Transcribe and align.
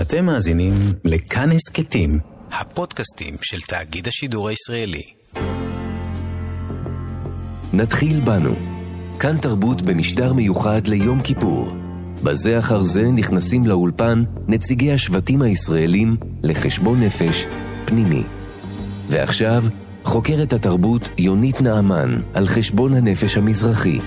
אתם 0.00 0.24
מאזינים 0.24 0.74
לכאן 1.04 1.52
הסכתים, 1.52 2.18
הפודקאסטים 2.52 3.34
של 3.42 3.60
תאגיד 3.60 4.08
השידור 4.08 4.48
הישראלי. 4.48 5.02
נתחיל 7.72 8.20
בנו. 8.20 8.54
כאן 9.20 9.38
תרבות 9.38 9.82
במשדר 9.82 10.32
מיוחד 10.32 10.86
ליום 10.86 11.20
כיפור. 11.22 11.68
בזה 12.22 12.58
אחר 12.58 12.82
זה 12.82 13.10
נכנסים 13.10 13.66
לאולפן 13.66 14.24
נציגי 14.48 14.92
השבטים 14.92 15.42
הישראלים 15.42 16.16
לחשבון 16.42 17.02
נפש 17.02 17.46
פנימי. 17.84 18.22
ועכשיו, 19.08 19.64
חוקרת 20.04 20.52
התרבות 20.52 21.08
יונית 21.18 21.60
נעמן 21.60 22.20
על 22.34 22.48
חשבון 22.48 22.94
הנפש 22.94 23.36
המזרחי. 23.36 23.98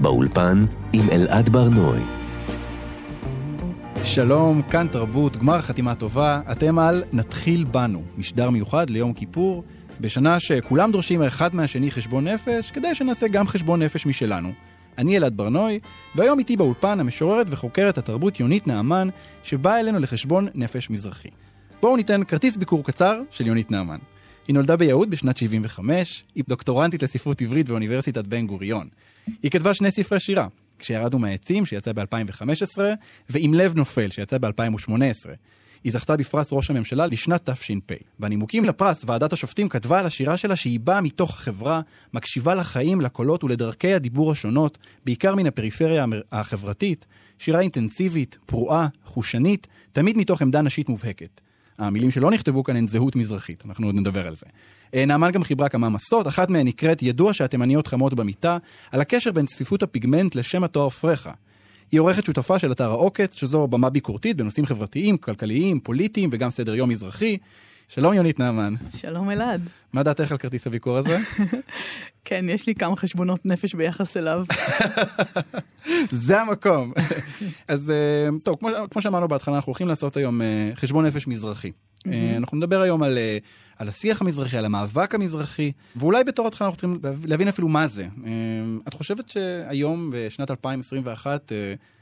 באולפן 0.00 0.64
עם 0.92 1.10
אלעד 1.10 1.48
ברנוי. 1.48 2.00
שלום, 4.06 4.62
כאן 4.62 4.86
תרבות, 4.92 5.36
גמר 5.36 5.62
חתימה 5.62 5.94
טובה. 5.94 6.40
אתם 6.52 6.78
על 6.78 7.04
נתחיל 7.12 7.64
בנו, 7.64 8.02
משדר 8.16 8.50
מיוחד 8.50 8.90
ליום 8.90 9.12
כיפור, 9.12 9.64
בשנה 10.00 10.40
שכולם 10.40 10.92
דורשים 10.92 11.22
האחד 11.22 11.54
מהשני 11.54 11.90
חשבון 11.90 12.28
נפש, 12.28 12.70
כדי 12.70 12.94
שנעשה 12.94 13.28
גם 13.28 13.46
חשבון 13.46 13.82
נפש 13.82 14.06
משלנו. 14.06 14.52
אני 14.98 15.16
אלעד 15.16 15.36
ברנוי, 15.36 15.78
והיום 16.14 16.38
איתי 16.38 16.56
באולפן 16.56 17.00
המשוררת 17.00 17.46
וחוקרת 17.50 17.98
התרבות 17.98 18.40
יונית 18.40 18.66
נעמן, 18.66 19.08
שבאה 19.42 19.80
אלינו 19.80 19.98
לחשבון 19.98 20.48
נפש 20.54 20.90
מזרחי. 20.90 21.30
בואו 21.80 21.96
ניתן 21.96 22.24
כרטיס 22.24 22.56
ביקור 22.56 22.84
קצר 22.84 23.20
של 23.30 23.46
יונית 23.46 23.70
נעמן. 23.70 23.98
היא 24.48 24.54
נולדה 24.54 24.76
ביהוד 24.76 25.10
בשנת 25.10 25.36
75, 25.36 26.24
היא 26.34 26.44
דוקטורנטית 26.48 27.02
לספרות 27.02 27.42
עברית 27.42 27.68
באוניברסיטת 27.68 28.24
בן 28.24 28.46
גוריון. 28.46 28.88
היא 29.42 29.50
כתבה 29.50 29.74
שני 29.74 29.90
ספרי 29.90 30.20
שירה, 30.20 30.46
כשירדנו 30.78 31.18
מהעצים, 31.18 31.64
שיצא 31.64 31.92
ב-2015, 31.92 32.78
ועם 33.28 33.54
לב 33.54 33.74
נופל, 33.76 34.10
שיצא 34.10 34.38
ב-2018. 34.38 34.90
היא 35.84 35.92
זכתה 35.92 36.16
בפרס 36.16 36.48
ראש 36.52 36.70
הממשלה 36.70 37.06
לשנת 37.06 37.50
תש"פ. 37.50 37.94
בנימוקים 38.18 38.64
לפרס, 38.64 39.04
ועדת 39.06 39.32
השופטים 39.32 39.68
כתבה 39.68 39.98
על 39.98 40.06
השירה 40.06 40.36
שלה 40.36 40.56
שהיא 40.56 40.80
באה 40.80 41.00
מתוך 41.00 41.30
החברה, 41.30 41.80
מקשיבה 42.14 42.54
לחיים, 42.54 43.00
לקולות 43.00 43.44
ולדרכי 43.44 43.94
הדיבור 43.94 44.32
השונות, 44.32 44.78
בעיקר 45.04 45.34
מן 45.34 45.46
הפריפריה 45.46 46.04
החברתית, 46.32 47.06
שירה 47.38 47.60
אינטנסיבית, 47.60 48.38
פרועה, 48.46 48.88
חושנית, 49.04 49.66
תמיד 49.92 50.16
מתוך 50.16 50.42
עמדה 50.42 50.62
נשית 50.62 50.88
מובהקת. 50.88 51.40
המילים 51.78 52.10
שלא 52.10 52.30
נכתבו 52.30 52.64
כאן 52.64 52.76
הן 52.76 52.86
זהות 52.86 53.16
מזרחית, 53.16 53.64
אנחנו 53.66 53.86
עוד 53.86 53.94
נדבר 53.94 54.26
על 54.26 54.36
זה. 54.36 54.46
אה, 54.94 55.04
נעמן 55.04 55.30
גם 55.30 55.44
חיברה 55.44 55.68
כמה 55.68 55.88
מסות, 55.88 56.28
אחת 56.28 56.50
מהן 56.50 56.66
נקראת 56.66 57.02
ידוע 57.02 57.32
שהתימניות 57.32 57.86
חמות 57.86 58.14
במיטה, 58.14 58.58
על 58.90 59.00
הקשר 59.00 59.32
בין 59.32 59.46
צפיפות 59.46 59.82
הפיגמנט 59.82 60.34
לשם 60.34 60.64
התואר 60.64 60.88
פרחה. 60.88 61.32
היא 61.92 62.00
עורכת 62.00 62.24
שותפה 62.24 62.58
של 62.58 62.72
אתר 62.72 62.90
העוקץ, 62.90 63.36
שזו 63.36 63.66
במה 63.66 63.90
ביקורתית 63.90 64.36
בנושאים 64.36 64.66
חברתיים, 64.66 65.16
כלכליים, 65.16 65.80
פוליטיים 65.80 66.30
וגם 66.32 66.50
סדר 66.50 66.74
יום 66.74 66.88
מזרחי. 66.90 67.38
שלום 67.88 68.14
יונית 68.14 68.38
נעמן. 68.38 68.74
שלום 68.96 69.30
אלעד. 69.30 69.68
מה 69.92 70.02
דעתך 70.02 70.32
על 70.32 70.38
כרטיס 70.38 70.66
הביקור 70.66 70.96
הזה? 70.96 71.18
כן, 72.24 72.44
יש 72.48 72.66
לי 72.66 72.74
כמה 72.74 72.96
חשבונות 72.96 73.46
נפש 73.46 73.74
ביחס 73.74 74.16
אליו. 74.16 74.44
זה 76.10 76.40
המקום. 76.40 76.92
אז 77.68 77.90
אה, 77.90 78.28
טוב, 78.44 78.56
כמו, 78.60 78.68
כמו 78.90 79.02
שאמרנו 79.02 79.28
בהתחלה, 79.28 79.56
אנחנו 79.56 79.70
הולכים 79.70 79.88
לעשות 79.88 80.16
היום 80.16 80.42
אה, 80.42 80.70
חשבון 80.74 81.06
נפש 81.06 81.26
מזרחי. 81.26 81.70
Mm-hmm. 81.70 82.08
אנחנו 82.36 82.56
נדבר 82.56 82.80
היום 82.80 83.02
על, 83.02 83.18
על 83.76 83.88
השיח 83.88 84.20
המזרחי, 84.20 84.56
על 84.56 84.64
המאבק 84.64 85.14
המזרחי, 85.14 85.72
ואולי 85.96 86.24
בתור 86.24 86.46
התחלה 86.46 86.68
אנחנו 86.68 86.78
צריכים 86.78 87.00
להבין 87.26 87.48
אפילו 87.48 87.68
מה 87.68 87.86
זה. 87.86 88.06
את 88.88 88.94
חושבת 88.94 89.28
שהיום, 89.28 90.10
בשנת 90.12 90.50
2021, 90.50 91.52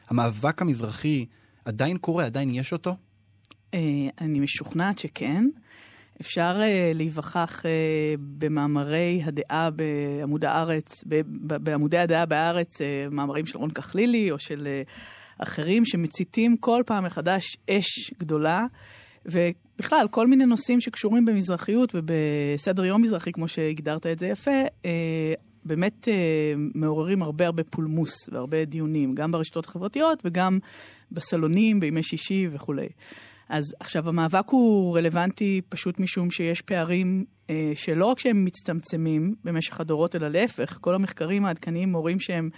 המאבק 0.09 0.63
המזרחי 0.63 1.27
עדיין 1.65 1.99
קורה, 1.99 2.25
עדיין 2.25 2.55
יש 2.55 2.73
אותו? 2.73 2.97
אני 4.21 4.41
משוכנעת 4.41 4.99
שכן. 4.99 5.47
אפשר 6.21 6.61
uh, 6.61 6.95
להיווכח 6.95 7.63
uh, 7.63 7.67
במאמרי 8.19 9.23
הדעה 9.25 9.71
בעמוד 9.71 10.45
הארץ, 10.45 11.05
בעמודי 11.39 11.99
הדעה 11.99 12.27
בארץ, 12.27 12.81
uh, 12.81 12.85
מאמרים 13.11 13.47
של 13.47 13.59
רון 13.59 13.71
כחלילי 13.71 14.31
או 14.31 14.39
של 14.39 14.69
uh, 14.87 15.43
אחרים 15.43 15.85
שמציתים 15.85 16.57
כל 16.57 16.83
פעם 16.87 17.05
מחדש 17.05 17.57
אש 17.71 18.11
גדולה. 18.19 18.67
ובכלל, 19.27 20.07
כל 20.11 20.27
מיני 20.27 20.47
נושאים 20.47 20.81
שקשורים 20.81 21.25
במזרחיות 21.25 21.95
ובסדר 21.95 22.85
יום 22.85 23.03
מזרחי, 23.03 23.33
כמו 23.33 23.49
שהגדרת 23.49 24.07
את 24.07 24.19
זה 24.19 24.27
יפה, 24.27 24.63
אה, 24.85 25.35
באמת 25.65 26.09
אה, 26.09 26.53
מעוררים 26.75 27.23
הרבה 27.23 27.47
הרבה 27.47 27.65
פולמוס 27.65 28.29
והרבה 28.33 28.65
דיונים, 28.65 29.15
גם 29.15 29.33
ברשתות 29.33 29.67
החברתיות 29.67 30.23
וגם 30.25 30.59
בסלונים, 31.13 31.81
בימי 31.81 32.03
שישי 32.03 32.49
וכולי. 32.51 32.89
אז 33.49 33.75
עכשיו, 33.81 34.09
המאבק 34.09 34.49
הוא 34.51 34.99
רלוונטי 34.99 35.61
פשוט 35.69 35.99
משום 35.99 36.31
שיש 36.31 36.61
פערים 36.61 37.25
אה, 37.51 37.73
שלא 37.75 38.05
רק 38.05 38.19
שהם 38.19 38.45
מצטמצמים 38.45 39.35
במשך 39.45 39.81
הדורות, 39.81 40.17
אלא 40.17 40.29
להפך, 40.29 40.79
כל 40.81 40.95
המחקרים 40.95 41.45
העדכניים 41.45 41.93
מורים 41.93 42.21
שהם 42.21 42.51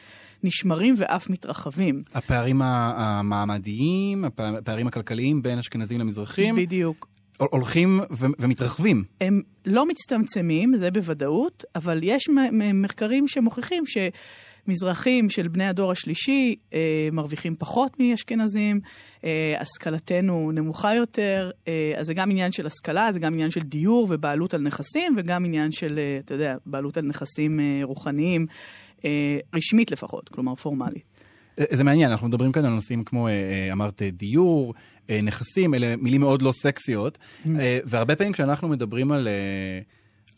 נשמרים 0.43 0.95
ואף 0.99 1.31
מתרחבים. 1.31 2.03
הפערים 2.15 2.63
המעמדיים, 2.63 4.25
הפערים 4.25 4.87
הכלכליים 4.87 5.43
בין 5.43 5.59
אשכנזים 5.59 6.01
למזרחים? 6.01 6.57
בדיוק. 6.57 7.09
הולכים 7.39 8.01
ו- 8.11 8.27
ומתרחבים. 8.39 9.05
הם 9.21 9.43
לא 9.67 9.87
מצטמצמים, 9.87 10.77
זה 10.79 10.91
בוודאות, 10.91 11.65
אבל 11.75 12.01
יש 12.03 12.29
מחקרים 12.75 13.29
שמוכיחים 13.29 13.87
שמזרחים 14.67 15.31
של 15.31 15.49
בני 15.49 15.67
הדור 15.67 15.93
השלישי 15.93 16.57
אה, 16.75 17.09
מרוויחים 17.13 17.55
פחות 17.59 17.97
מאשכנזים, 18.01 18.81
אה, 19.25 19.55
השכלתנו 19.61 20.53
נמוכה 20.53 20.95
יותר, 20.95 21.51
אה, 21.69 21.93
אז 21.97 22.07
זה 22.07 22.15
גם 22.15 22.31
עניין 22.31 22.53
של 22.53 22.67
השכלה, 22.67 23.13
זה 23.13 23.19
גם 23.19 23.33
עניין 23.33 23.51
של 23.51 23.61
דיור 23.61 24.07
ובעלות 24.11 24.55
על 24.55 24.61
נכסים, 24.61 25.15
וגם 25.19 25.45
עניין 25.45 25.73
של, 25.73 25.99
אה, 25.99 26.19
אתה 26.25 26.35
יודע, 26.35 26.57
בעלות 26.67 26.97
על 26.97 27.05
נכסים 27.05 27.61
אה, 27.61 27.81
רוחניים, 27.83 28.47
אה, 29.05 29.39
רשמית 29.55 29.91
לפחות, 29.91 30.29
כלומר 30.29 30.55
פורמלית. 30.55 31.17
זה 31.71 31.85
מעניין, 31.85 32.11
אנחנו 32.11 32.29
מדברים 32.29 32.53
כאן 32.53 32.65
על 32.65 32.73
נושאים 32.73 33.05
כמו, 33.05 33.29
אה, 33.29 33.33
אה, 33.33 33.73
אמרת, 33.73 34.03
דיור, 34.03 34.75
אה, 35.11 35.21
נכסים, 35.23 35.75
אלה 35.75 35.97
מילים 35.97 36.21
מאוד 36.21 36.43
לא 36.43 36.53
סקסיות, 36.53 37.19
mm. 37.19 37.49
והרבה 37.85 38.17
פעמים 38.17 38.33
כשאנחנו 38.33 38.69
מדברים 38.69 39.13
על, 39.13 39.29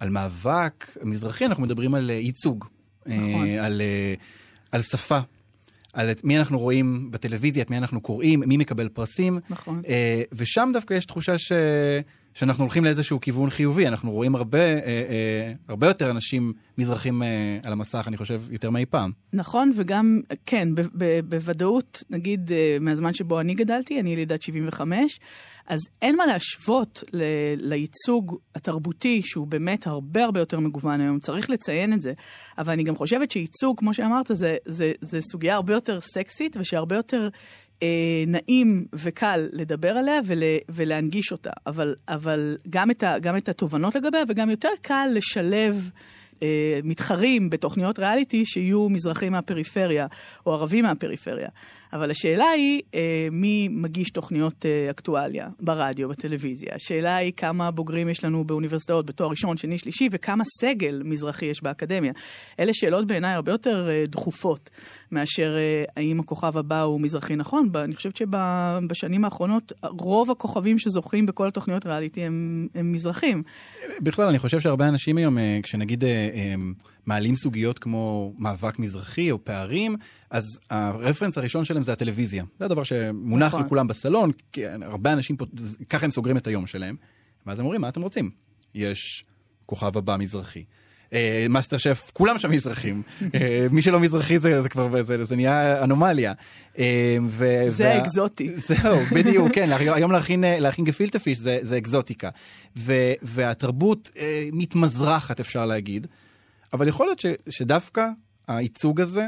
על 0.01 0.11
מאבק 0.11 0.97
מזרחי, 1.03 1.47
אנחנו 1.47 1.63
מדברים 1.63 1.95
על 1.95 2.11
ייצוג, 2.11 2.65
נכון. 3.17 3.49
על, 3.49 3.83
על 4.73 4.83
שפה. 4.83 5.19
על 5.93 6.11
את 6.11 6.25
מי 6.25 6.39
אנחנו 6.39 6.59
רואים 6.59 7.11
בטלוויזיה, 7.11 7.63
את 7.63 7.71
מי 7.71 7.79
אנחנו 7.79 8.01
קוראים, 8.01 8.41
מי 8.47 8.57
מקבל 8.57 8.89
פרסים. 8.89 9.39
נכון. 9.51 9.83
ושם 10.33 10.71
דווקא 10.73 10.95
יש 10.95 11.05
תחושה 11.05 11.39
ש... 11.39 11.53
שאנחנו 12.35 12.65
הולכים 12.65 12.85
לאיזשהו 12.85 13.21
כיוון 13.21 13.51
חיובי. 13.51 13.89
אנחנו 13.89 14.11
רואים 14.13 14.35
הרבה, 14.35 14.59
אה, 14.59 14.79
אה, 14.85 15.53
הרבה 15.69 15.87
יותר 15.87 16.11
אנשים 16.11 16.53
מזרחים 16.79 17.23
אה, 17.23 17.29
על 17.65 17.73
המסך, 17.73 18.05
אני 18.09 18.17
חושב, 18.17 18.43
יותר 18.51 18.71
מאי 18.71 18.87
פעם. 18.87 19.11
נכון, 19.33 19.73
וגם, 19.77 20.21
כן, 20.47 20.75
ב- 20.75 20.81
ב- 20.95 21.21
בוודאות, 21.29 22.03
נגיד, 22.11 22.53
אה, 22.53 22.77
מהזמן 22.81 23.15
שבו 23.15 23.41
אני 23.41 23.55
גדלתי, 23.55 24.01
אני 24.01 24.13
ילידת 24.13 24.43
75, 24.43 25.21
אז 25.67 25.81
אין 26.03 26.17
מה 26.17 26.27
להשוות 26.27 27.03
ל- 27.13 27.23
לייצוג 27.57 28.39
התרבותי, 28.55 29.23
שהוא 29.25 29.47
באמת 29.47 29.87
הרבה 29.87 30.25
הרבה 30.25 30.41
יותר 30.41 30.61
מגוון 30.61 31.01
היום, 31.01 31.21
צריך 31.21 31.51
לציין 31.51 31.93
את 31.93 32.03
זה. 32.03 32.13
אבל 32.59 32.73
אני 32.73 32.83
גם 32.83 32.97
חושבת 32.97 33.31
שייצוג, 33.31 33.79
כמו 33.79 33.95
שאמרת, 33.95 34.31
זה, 34.35 34.57
זה, 34.65 34.93
זה 35.01 35.21
סוגיה 35.21 35.55
הרבה 35.55 35.73
יותר 35.75 36.01
סקסית, 36.01 36.57
ושהרבה 36.61 36.97
יותר 36.97 37.29
אה, 37.83 38.25
נעים 38.27 38.87
וקל 38.93 39.49
לדבר 39.53 39.97
עליה 39.97 40.21
ול, 40.25 40.43
ולהנגיש 40.69 41.33
אותה, 41.33 41.51
אבל, 41.67 41.95
אבל 42.09 42.57
גם, 42.71 42.91
את 42.91 43.03
ה, 43.03 43.19
גם 43.19 43.37
את 43.37 43.49
התובנות 43.49 43.95
לגביה 43.95 44.23
וגם 44.29 44.51
יותר 44.51 44.69
קל 44.83 45.09
לשלב 45.15 45.91
אה, 46.43 46.81
מתחרים 46.85 47.51
בתוכניות 47.51 47.99
ריאליטי 47.99 48.47
שיהיו 48.47 48.89
מזרחים 48.89 49.33
מהפריפריה 49.33 50.07
או 50.47 50.53
ערבים 50.53 50.85
מהפריפריה. 50.85 51.49
אבל 51.93 52.11
השאלה 52.11 52.49
היא 52.49 52.83
אה, 52.95 53.29
מי 53.33 53.69
מגיש 53.71 54.11
תוכניות 54.11 54.67
אה, 54.67 54.91
אקטואליה 54.91 55.49
ברדיו, 55.61 56.09
בטלוויזיה. 56.09 56.75
השאלה 56.75 57.17
היא 57.17 57.33
כמה 57.37 57.71
בוגרים 57.71 58.09
יש 58.09 58.25
לנו 58.25 58.45
באוניברסיטאות 58.45 59.07
בתואר 59.07 59.31
ראשון, 59.31 59.57
שני, 59.57 59.79
שלישי, 59.79 60.09
וכמה 60.13 60.45
סגל 60.61 61.03
מזרחי 61.05 61.47
יש 61.47 61.63
באקדמיה. 61.63 62.13
אלה 62.61 62.75
שאלות 62.75 63.07
בעיניי 63.07 63.35
הרבה 63.35 63.53
יותר 63.53 63.89
אה, 63.91 64.05
דחופות 64.07 64.71
מאשר 65.13 65.57
אה, 65.57 65.85
האם 65.97 66.21
הכוכב 66.21 66.57
הבא 66.57 66.83
הוא 66.83 67.01
מזרחי 67.01 67.37
נכון. 67.37 67.71
אני 67.75 67.95
חושבת 67.95 68.17
שבשנים 68.17 69.25
האחרונות 69.25 69.73
רוב 69.83 70.31
הכוכבים 70.31 70.79
שזוכים 70.79 71.27
בכל 71.27 71.49
התוכניות 71.49 71.87
ריאליטי 71.87 72.25
הם, 72.25 72.69
הם 72.75 72.93
מזרחים. 72.93 73.43
בכלל, 74.01 74.29
אני 74.29 74.39
חושב 74.39 74.61
שהרבה 74.61 74.89
אנשים 74.89 75.17
היום, 75.17 75.39
אה, 75.39 75.61
כשנגיד... 75.63 76.05
אה, 76.05 76.11
אה, 76.35 76.55
מעלים 77.09 77.35
סוגיות 77.35 77.79
כמו 77.79 78.33
מאבק 78.39 78.79
מזרחי 78.79 79.31
או 79.31 79.45
פערים, 79.45 79.97
אז 80.31 80.45
הרפרנס 80.71 81.39
הראשון 81.39 81.65
שלהם 81.65 81.78
זה 81.83 81.93
הטלוויזיה. 81.93 82.45
זה 82.59 82.65
הדבר 82.65 82.85
שמונח 82.85 83.49
נכון. 83.49 83.65
לכולם 83.65 83.87
בסלון, 83.87 84.31
כי 84.53 84.67
הרבה 84.67 85.13
אנשים 85.13 85.37
פה, 85.37 85.45
ככה 85.89 86.05
הם 86.05 86.11
סוגרים 86.11 86.37
את 86.37 86.47
היום 86.47 86.67
שלהם. 86.67 86.97
ואז 87.47 87.59
הם 87.59 87.65
אומרים, 87.65 87.81
מה 87.81 87.89
אתם 87.89 88.03
רוצים? 88.03 88.31
יש 88.75 89.25
כוכב 89.67 89.99
הבא 89.99 90.17
מזרחי. 90.17 90.65
אה, 91.13 91.47
מאסטר 91.51 91.79
שף, 91.79 92.11
כולם 92.13 92.39
שם 92.39 92.51
מזרחים. 92.51 93.03
אה, 93.35 93.67
מי 93.71 93.83
שלא 93.83 94.01
מזרחי 94.01 94.39
זה, 94.39 94.63
זה 94.63 94.69
כבר, 94.69 95.05
זה, 95.05 95.25
זה 95.25 95.37
נהיה 95.37 95.85
אנומליה. 95.85 96.33
אה, 96.79 97.17
ו, 97.27 97.65
זה 97.67 97.85
וה... 97.85 97.95
האקזוטי. 97.95 98.49
זהו, 98.69 98.99
בדיוק, 99.13 99.53
כן, 99.55 99.73
היום 99.73 100.13
להכין, 100.13 100.45
להכין 100.47 100.85
גפילטה 100.85 101.19
פיש 101.19 101.39
זה, 101.39 101.59
זה 101.63 101.79
אקזוטיקה. 101.79 102.31
ו, 102.77 102.93
והתרבות 103.23 104.11
מתמזרחת, 104.53 105.41
אפשר 105.41 105.67
להגיד. 105.67 106.07
אבל 106.73 106.89
יכול 106.89 107.07
להיות 107.07 107.21
ש, 107.21 107.27
שדווקא 107.51 108.07
הייצוג 108.49 109.01
הזה, 109.01 109.27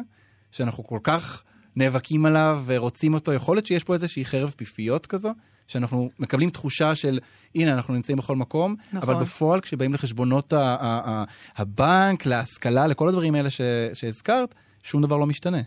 שאנחנו 0.51 0.85
כל 0.85 0.99
כך 1.03 1.43
נאבקים 1.77 2.27
עליו 2.27 2.63
ורוצים 2.67 3.15
אותו, 3.15 3.33
יכול 3.33 3.57
להיות 3.57 3.67
שיש 3.67 3.85
פה 3.85 3.95
איזושהי 3.95 4.25
חרב 4.25 4.55
פיפיות 4.57 5.07
כזו, 5.07 5.31
שאנחנו 5.67 6.11
מקבלים 6.19 6.51
תחושה 6.51 6.95
של, 6.95 7.19
הנה, 7.55 7.73
אנחנו 7.73 7.95
נמצאים 7.95 8.19
בכל 8.19 8.37
מקום, 8.37 8.77
נכון. 8.93 9.11
אבל 9.11 9.25
בפועל, 9.25 9.61
כשבאים 9.61 9.95
לחשבונות 9.95 10.53
ה- 10.53 10.59
ה- 10.59 11.11
ה- 11.11 11.25
הבנק, 11.57 12.27
להשכלה, 12.27 12.87
לכל 12.87 13.09
הדברים 13.09 13.35
האלה 13.35 13.51
ש- 13.51 13.61
שהזכרת, 13.93 14.55
שום 14.83 15.03
דבר 15.03 15.17
לא 15.17 15.27
משתנה. 15.27 15.61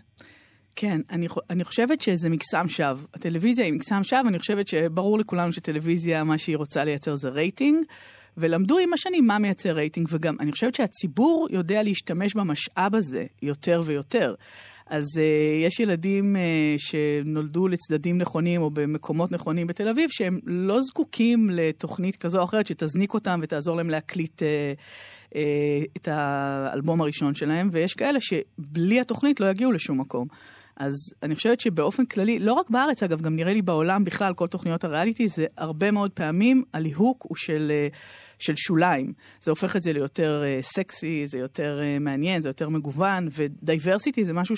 כן, 0.76 1.00
אני, 1.10 1.26
אני 1.50 1.64
חושבת 1.64 2.00
שזה 2.00 2.30
מקסם 2.30 2.68
שווא. 2.68 3.02
הטלוויזיה 3.14 3.64
היא 3.64 3.72
מקסם 3.72 4.04
שווא, 4.04 4.28
אני 4.28 4.38
חושבת 4.38 4.68
שברור 4.68 5.18
לכולנו 5.18 5.52
שטלוויזיה, 5.52 6.24
מה 6.24 6.38
שהיא 6.38 6.56
רוצה 6.56 6.84
לייצר 6.84 7.14
זה 7.14 7.28
רייטינג, 7.28 7.84
ולמדו 8.36 8.78
עם 8.78 8.92
השנים 8.92 9.26
מה 9.26 9.38
מייצר 9.38 9.72
רייטינג, 9.72 10.08
וגם 10.10 10.36
אני 10.40 10.52
חושבת 10.52 10.74
שהציבור 10.74 11.48
יודע 11.50 11.82
להשתמש 11.82 12.34
במשאב 12.34 12.94
הזה 12.94 13.24
יותר 13.42 13.82
ויותר. 13.84 14.34
אז 14.86 15.04
uh, 15.14 15.20
יש 15.66 15.80
ילדים 15.80 16.36
uh, 16.36 16.38
שנולדו 16.82 17.68
לצדדים 17.68 18.18
נכונים 18.18 18.60
או 18.60 18.70
במקומות 18.70 19.32
נכונים 19.32 19.66
בתל 19.66 19.88
אביב, 19.88 20.10
שהם 20.10 20.40
לא 20.46 20.80
זקוקים 20.80 21.50
לתוכנית 21.52 22.16
כזו 22.16 22.38
או 22.38 22.44
אחרת 22.44 22.66
שתזניק 22.66 23.14
אותם 23.14 23.40
ותעזור 23.42 23.76
להם 23.76 23.90
להקליט 23.90 24.42
uh, 24.42 24.44
uh, 25.30 25.36
את 25.96 26.08
האלבום 26.08 27.00
הראשון 27.00 27.34
שלהם, 27.34 27.68
ויש 27.72 27.94
כאלה 27.94 28.18
שבלי 28.20 29.00
התוכנית 29.00 29.40
לא 29.40 29.46
יגיעו 29.46 29.72
לשום 29.72 30.00
מקום. 30.00 30.26
אז 30.76 30.94
אני 31.22 31.34
חושבת 31.34 31.60
שבאופן 31.60 32.04
כללי, 32.04 32.38
לא 32.38 32.52
רק 32.52 32.70
בארץ, 32.70 33.02
אגב, 33.02 33.20
גם 33.20 33.36
נראה 33.36 33.52
לי 33.52 33.62
בעולם 33.62 34.04
בכלל, 34.04 34.34
כל 34.34 34.46
תוכניות 34.46 34.84
הריאליטי, 34.84 35.28
זה 35.28 35.46
הרבה 35.58 35.90
מאוד 35.90 36.10
פעמים, 36.10 36.62
הליהוק 36.72 37.26
הוא 37.28 37.36
של, 37.36 37.72
אה, 37.74 37.88
של 38.38 38.56
שוליים. 38.56 39.12
זה 39.40 39.50
הופך 39.50 39.76
את 39.76 39.82
זה 39.82 39.92
ליותר 39.92 40.42
uh, 40.42 40.64
סקסי, 40.64 41.26
זה 41.26 41.38
יותר 41.38 41.80
אה, 41.80 42.02
מעניין, 42.02 42.42
זה 42.42 42.48
יותר 42.48 42.68
מגוון, 42.68 43.28
ו 43.32 43.41
diversity 43.41 44.24
זה 44.24 44.32
משהו 44.32 44.54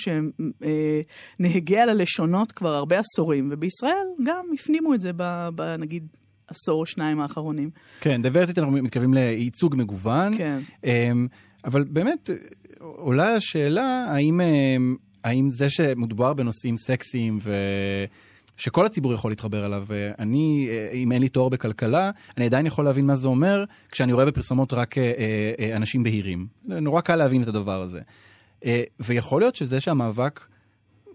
שנהגה 1.39 1.83
על 1.83 1.89
הלשונות 1.89 2.53
כבר 2.53 2.75
הרבה 2.75 2.99
עשורים, 2.99 3.49
ובישראל 3.53 4.07
גם 4.25 4.45
הפנימו 4.55 4.95
את 4.95 5.01
זה, 5.01 5.11
ב, 5.17 5.49
ב, 5.55 5.63
נגיד, 5.63 6.07
עשור 6.49 6.81
או 6.81 6.87
שניים 6.87 7.21
האחרונים. 7.21 7.71
כן, 8.01 8.23
diversity 8.23 8.61
אנחנו 8.61 8.73
מתכוונים 8.73 9.15
לייצוג 9.15 9.77
מגוון. 9.77 10.37
כן. 10.37 10.59
אמ, 10.83 10.87
אבל 11.65 11.85
באמת, 11.85 12.31
עולה 12.81 13.35
השאלה, 13.35 14.07
האם 14.09 14.41
האם 15.27 15.51
זה 15.51 15.71
שמדובר 15.71 16.35
בנושאים 16.35 16.77
סקסיים 16.77 17.39
ו... 17.43 17.55
שכל 18.57 18.87
הציבור 18.87 19.15
יכול 19.15 19.31
להתחבר 19.31 19.67
אליו, 19.67 19.85
ואני, 19.87 20.69
אם 20.93 21.13
אין 21.13 21.21
לי 21.21 21.29
תואר 21.29 21.49
בכלכלה, 21.49 22.11
אני 22.37 22.45
עדיין 22.45 22.67
יכול 22.67 22.85
להבין 22.85 23.07
מה 23.07 23.17
זה 23.17 23.29
אומר 23.29 23.65
כשאני 23.91 24.13
רואה 24.13 24.25
בפרסומות 24.25 24.73
רק 24.73 24.99
אה, 24.99 25.13
אה, 25.59 25.77
אנשים 25.77 26.03
בהירים. 26.03 26.47
נורא 26.65 27.01
קל 27.01 27.17
להבין 27.17 27.43
את 27.43 27.49
הדבר 27.49 27.83
הזה. 27.83 28.01
אה, 28.65 28.83
ויכול 29.01 29.43
להיות 29.43 29.57
שזה 29.57 29.81
שהמאבק, 29.81 30.47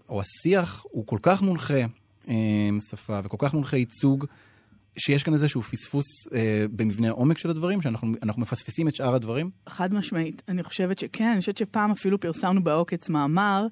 או 0.08 0.20
השיח, 0.20 0.84
הוא 0.90 1.06
כל 1.06 1.18
כך 1.22 1.42
מונחה 1.42 1.84
שפה 2.90 3.20
וכל 3.24 3.36
כך 3.40 3.54
מונחה 3.54 3.76
ייצוג, 3.76 4.26
שיש 4.98 5.22
כאן 5.22 5.34
איזשהו 5.34 5.62
פספוס 5.62 6.06
אה, 6.34 6.64
במבנה 6.70 7.08
העומק 7.08 7.38
של 7.38 7.50
הדברים, 7.50 7.80
שאנחנו 7.80 8.14
מפספסים 8.36 8.88
את 8.88 8.94
שאר 8.94 9.14
הדברים? 9.14 9.50
חד 9.68 9.94
משמעית. 9.94 10.42
אני 10.48 10.62
חושבת 10.62 10.98
שכן, 10.98 11.24
אני 11.24 11.40
חושבת 11.40 11.58
שפעם 11.58 11.90
אפילו 11.90 12.20
פרסמנו 12.20 12.64
בעוקץ 12.64 13.08
מאמר, 13.08 13.66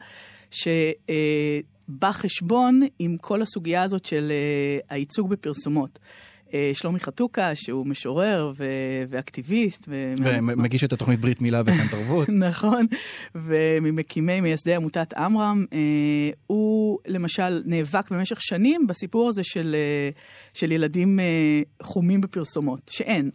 שבא 0.50 2.12
חשבון 2.12 2.81
עם 2.99 3.17
כל 3.17 3.43
הסוגיה 3.43 3.82
הזאת 3.82 4.05
של 4.06 4.31
אה, 4.31 4.94
הייצוג 4.96 5.31
בפרסומות. 5.31 5.99
אה, 6.55 6.70
שלומי 6.75 7.00
חתוקה, 7.00 7.55
שהוא 7.55 7.87
משורר 7.87 8.52
ו- 8.56 8.64
ואקטיביסט. 9.08 9.87
ו- 9.88 10.14
ומגיש 10.25 10.85
את 10.85 10.93
התוכנית 10.93 11.20
ברית 11.20 11.41
מילה 11.41 11.62
וכאן 11.67 11.87
תרבות. 11.91 12.29
נכון, 12.49 12.87
וממקימי, 13.35 14.41
מייסדי 14.41 14.75
עמותת 14.75 15.12
עמרם, 15.12 15.64
אה, 15.73 15.79
הוא 16.47 16.99
למשל 17.06 17.62
נאבק 17.64 18.11
במשך 18.11 18.41
שנים 18.41 18.87
בסיפור 18.87 19.29
הזה 19.29 19.44
של, 19.44 19.76
אה, 19.79 20.11
של 20.55 20.73
ילדים 20.73 21.20
אה, 21.20 21.25
חומים 21.82 22.20
בפרסומות, 22.20 22.81
שאין. 22.91 23.31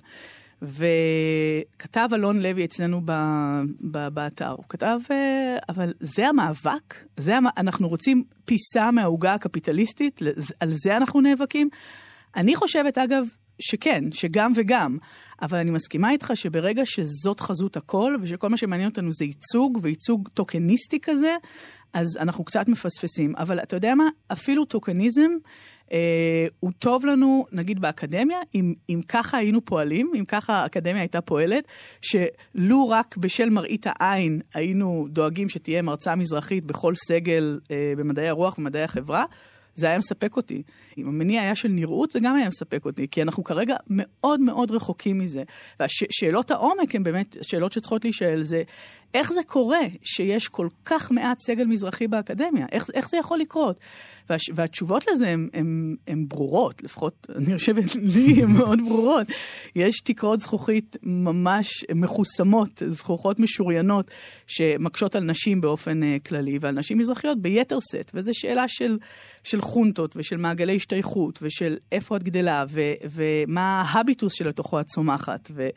וכתב 0.62 2.09
אלון 2.13 2.41
לוי 2.41 2.65
אצלנו 2.65 3.01
ב, 3.06 3.12
ב, 3.91 4.07
באתר, 4.07 4.50
הוא 4.50 4.65
כתב, 4.69 5.00
אה, 5.12 5.57
אבל 5.69 5.94
זה 6.00 6.27
המאבק? 6.27 6.95
זה, 7.17 7.38
המ... 7.38 7.45
אנחנו 7.57 7.88
רוצים 7.88 8.23
פיסה 8.45 8.91
מהעוגה 8.91 9.33
הקפיטליסטית? 9.33 10.19
על 10.59 10.69
זה 10.71 10.97
אנחנו 10.97 11.21
נאבקים? 11.21 11.69
אני 12.35 12.55
חושבת, 12.55 12.97
אגב, 12.97 13.25
שכן, 13.59 14.03
שגם 14.11 14.51
וגם. 14.55 14.97
אבל 15.41 15.57
אני 15.57 15.71
מסכימה 15.71 16.11
איתך 16.11 16.31
שברגע 16.35 16.85
שזאת 16.85 17.39
חזות 17.39 17.77
הכל, 17.77 18.15
ושכל 18.21 18.49
מה 18.49 18.57
שמעניין 18.57 18.89
אותנו 18.89 19.13
זה 19.13 19.25
ייצוג, 19.25 19.79
וייצוג 19.81 20.29
טוקניסטי 20.33 20.99
כזה, 20.99 21.35
אז 21.93 22.17
אנחנו 22.17 22.43
קצת 22.43 22.67
מפספסים. 22.67 23.35
אבל 23.37 23.59
אתה 23.59 23.75
יודע 23.75 23.95
מה? 23.95 24.09
אפילו 24.31 24.65
טוקניזם 24.65 25.31
אה, 25.91 26.47
הוא 26.59 26.71
טוב 26.79 27.05
לנו, 27.05 27.45
נגיד 27.51 27.79
באקדמיה, 27.79 28.38
אם, 28.55 28.73
אם 28.89 29.01
ככה 29.07 29.38
היינו 29.38 29.65
פועלים, 29.65 30.11
אם 30.19 30.25
ככה 30.25 30.53
האקדמיה 30.53 31.01
הייתה 31.01 31.21
פועלת, 31.21 31.67
שלו 32.01 32.89
רק 32.89 33.17
בשל 33.17 33.49
מראית 33.49 33.85
העין 33.89 34.41
היינו 34.53 35.07
דואגים 35.09 35.49
שתהיה 35.49 35.81
מרצה 35.81 36.15
מזרחית 36.15 36.65
בכל 36.65 36.93
סגל 36.95 37.59
אה, 37.71 37.93
במדעי 37.97 38.29
הרוח 38.29 38.57
ומדעי 38.57 38.83
החברה, 38.83 39.25
זה 39.75 39.88
היה 39.88 39.98
מספק 39.98 40.36
אותי. 40.36 40.63
אם 40.98 41.07
המניע 41.07 41.42
היה 41.42 41.56
של 41.56 41.69
נראות, 41.69 42.12
זה 42.12 42.19
גם 42.24 42.36
היה 42.36 42.48
מספק 42.48 42.86
אותי, 42.86 43.07
כי 43.12 43.22
אנחנו 43.22 43.44
כרגע 43.44 43.75
מאוד 43.89 44.39
מאוד 44.39 44.72
רחוקים 44.72 45.19
מזה. 45.19 45.44
והשאלות 45.80 46.51
העומק 46.51 46.95
הן 46.95 47.04
באמת 47.04 47.38
שאלות 47.42 47.74
שצריכות 47.74 48.04
להישאל, 48.04 48.44
זה 48.44 48.63
איך 49.13 49.33
זה 49.33 49.41
קורה 49.47 49.81
שיש 50.03 50.47
כל 50.47 50.67
כך 50.85 51.11
מעט 51.11 51.39
סגל 51.39 51.65
מזרחי 51.65 52.07
באקדמיה? 52.07 52.65
איך, 52.71 52.89
איך 52.93 53.09
זה 53.09 53.17
יכול 53.17 53.39
לקרות? 53.39 53.79
והש, 54.29 54.49
והתשובות 54.55 55.05
לזה 55.11 55.35
הן 56.07 56.25
ברורות, 56.27 56.83
לפחות 56.83 57.27
אני 57.35 57.57
חושבת 57.57 57.95
לי 58.15 58.43
הן 58.43 58.51
מאוד 58.51 58.79
ברורות. 58.87 59.27
יש 59.75 59.99
תקרות 59.99 60.41
זכוכית 60.41 60.97
ממש 61.03 61.85
מחוסמות, 61.95 62.81
זכוכות 62.89 63.39
משוריינות, 63.39 64.11
שמקשות 64.47 65.15
על 65.15 65.23
נשים 65.23 65.61
באופן 65.61 66.01
uh, 66.03 66.27
כללי, 66.27 66.57
ועל 66.61 66.75
נשים 66.75 66.97
מזרחיות 66.97 67.41
ביתר 67.41 67.77
שאת, 67.91 68.11
וזו 68.13 68.31
שאלה 68.33 68.67
של, 68.67 68.97
של 69.43 69.61
חונטות 69.61 70.13
ושל 70.17 70.37
מעגלי 70.37 70.75
השתייכות, 70.75 71.39
ושל 71.41 71.77
איפה 71.91 72.15
את 72.15 72.23
גדלה, 72.23 72.65
ו, 72.69 72.81
ומה 73.03 73.83
ההביטוס 73.87 74.33
שלתוכו 74.33 74.79
את 74.79 74.85
צומחת, 74.85 75.51
ו, 75.55 75.67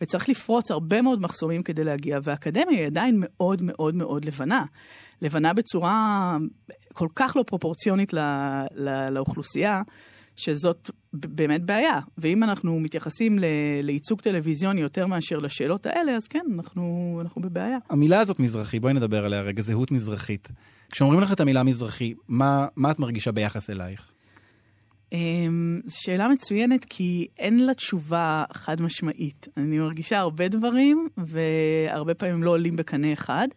וצריך 0.00 0.28
לפרוץ 0.28 0.70
הרבה 0.70 1.02
מאוד 1.02 1.20
מחסומים 1.20 1.62
כדי 1.62 1.84
להגיע, 1.84 2.18
והאקדמיה 2.22 2.77
היא 2.78 2.86
עדיין 2.86 3.16
מאוד 3.18 3.62
מאוד 3.62 3.94
מאוד 3.94 4.24
לבנה. 4.24 4.64
לבנה 5.22 5.52
בצורה 5.52 6.36
כל 6.92 7.08
כך 7.14 7.36
לא 7.36 7.42
פרופורציונית 7.46 8.12
לא, 8.12 8.22
לא, 8.74 9.08
לאוכלוסייה, 9.08 9.82
שזאת 10.36 10.90
באמת 11.12 11.64
בעיה. 11.64 12.00
ואם 12.18 12.42
אנחנו 12.42 12.80
מתייחסים 12.80 13.38
ל, 13.38 13.44
לייצוג 13.82 14.20
טלוויזיוני 14.20 14.80
יותר 14.80 15.06
מאשר 15.06 15.38
לשאלות 15.38 15.86
האלה, 15.86 16.16
אז 16.16 16.26
כן, 16.28 16.46
אנחנו, 16.54 17.18
אנחנו 17.22 17.42
בבעיה. 17.42 17.78
המילה 17.90 18.20
הזאת 18.20 18.40
מזרחי, 18.40 18.80
בואי 18.80 18.92
נדבר 18.92 19.24
עליה 19.24 19.42
רגע, 19.42 19.62
זהות 19.62 19.90
מזרחית. 19.90 20.48
כשאומרים 20.90 21.20
לך 21.20 21.32
את 21.32 21.40
המילה 21.40 21.62
מזרחי, 21.62 22.14
מה, 22.28 22.66
מה 22.76 22.90
את 22.90 22.98
מרגישה 22.98 23.32
ביחס 23.32 23.70
אלייך? 23.70 24.12
אמ, 25.12 25.80
שאלה 25.88 26.28
מצוינת, 26.28 26.84
כי 26.84 27.26
אין 27.38 27.66
לה 27.66 27.74
תשובה 27.74 28.44
חד 28.52 28.82
משמעית. 28.82 29.48
אני 29.56 29.78
מרגישה 29.78 30.18
הרבה 30.18 30.48
דברים, 30.48 31.08
והרבה 31.16 32.14
פעמים 32.14 32.42
לא 32.42 32.50
עולים 32.50 32.76
בקנה 32.76 33.12
אחד. 33.12 33.48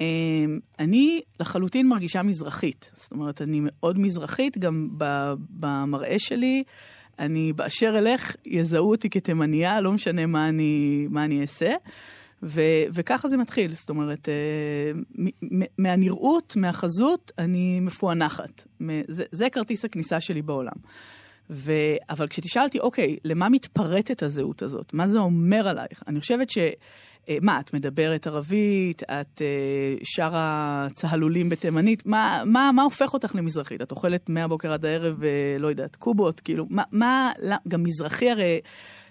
אמ, 0.00 0.58
אני 0.78 1.20
לחלוטין 1.40 1.88
מרגישה 1.88 2.22
מזרחית. 2.22 2.90
זאת 2.94 3.12
אומרת, 3.12 3.42
אני 3.42 3.60
מאוד 3.62 3.98
מזרחית, 3.98 4.58
גם 4.58 4.88
במראה 5.50 6.16
שלי. 6.18 6.64
אני, 7.18 7.52
באשר 7.52 7.98
אלך, 7.98 8.36
יזהו 8.46 8.90
אותי 8.90 9.10
כתימניה, 9.10 9.80
לא 9.80 9.92
משנה 9.92 10.26
מה 10.26 10.48
אני, 10.48 11.06
מה 11.10 11.24
אני 11.24 11.40
אעשה. 11.40 11.74
ו- 12.42 12.84
וככה 12.92 13.28
זה 13.28 13.36
מתחיל, 13.36 13.74
זאת 13.74 13.90
אומרת, 13.90 14.28
uh, 14.28 15.48
מהנראות, 15.78 16.56
מהחזות, 16.56 17.32
אני 17.38 17.80
מפוענחת. 17.80 18.64
זה, 19.08 19.24
זה 19.32 19.50
כרטיס 19.50 19.84
הכניסה 19.84 20.20
שלי 20.20 20.42
בעולם. 20.42 20.76
ו... 21.50 21.72
אבל 22.10 22.28
כשתשאל 22.28 22.62
אותי, 22.62 22.80
אוקיי, 22.80 23.16
למה 23.24 23.48
מתפרטת 23.48 24.22
הזהות 24.22 24.62
הזאת? 24.62 24.94
מה 24.94 25.06
זה 25.06 25.18
אומר 25.18 25.68
עלייך? 25.68 26.02
אני 26.08 26.20
חושבת 26.20 26.50
ש... 26.50 26.58
אה, 27.28 27.36
מה, 27.42 27.60
את 27.60 27.74
מדברת 27.74 28.26
ערבית, 28.26 29.02
את 29.02 29.42
אה, 29.42 29.94
שרה 30.02 30.86
צהלולים 30.94 31.48
בתימנית, 31.48 32.06
מה, 32.06 32.42
מה, 32.46 32.70
מה 32.74 32.82
הופך 32.82 33.14
אותך 33.14 33.34
למזרחית? 33.34 33.82
את 33.82 33.90
אוכלת 33.90 34.28
מהבוקר 34.28 34.72
עד 34.72 34.84
הערב, 34.84 35.22
לא 35.58 35.68
יודעת, 35.68 35.96
קובות, 35.96 36.40
כאילו, 36.40 36.66
מה, 36.70 36.82
מה, 36.92 37.32
גם 37.68 37.82
מזרחי 37.82 38.30
הרי... 38.30 38.60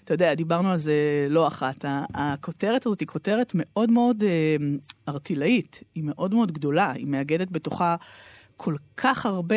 אתה 0.04 0.14
יודע, 0.14 0.34
דיברנו 0.34 0.70
על 0.70 0.78
זה 0.78 1.26
לא 1.30 1.46
אחת. 1.46 1.84
הכותרת 2.14 2.86
הזאת 2.86 3.00
היא 3.00 3.08
כותרת 3.08 3.52
מאוד 3.54 3.90
מאוד 3.90 4.24
אה, 4.24 4.56
ארטילאית, 5.08 5.80
היא 5.94 6.04
מאוד 6.04 6.34
מאוד 6.34 6.52
גדולה, 6.52 6.90
היא 6.90 7.06
מאגדת 7.06 7.50
בתוכה 7.50 7.96
כל 8.56 8.74
כך 8.96 9.26
הרבה 9.26 9.56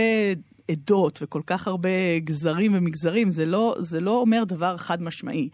עדות 0.72 1.20
וכל 1.22 1.42
כך 1.48 1.68
הרבה 1.68 2.20
גזרים 2.20 2.72
ומגזרים, 2.76 3.32
זה 3.32 3.46
לא, 3.46 3.76
זה 3.80 4.02
לא 4.02 4.22
אומר 4.22 4.44
דבר 4.44 4.78
חד 4.78 5.02
משמעי. 5.02 5.50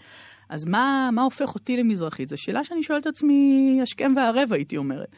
אז 0.49 0.65
מה, 0.65 1.09
מה 1.13 1.21
הופך 1.21 1.55
אותי 1.55 1.77
למזרחית? 1.77 2.29
זו 2.29 2.37
שאלה 2.37 2.63
שאני 2.63 2.83
שואלת 2.83 3.01
את 3.01 3.07
עצמי 3.07 3.79
השכם 3.83 4.13
והערב, 4.15 4.53
הייתי 4.53 4.77
אומרת. 4.77 5.15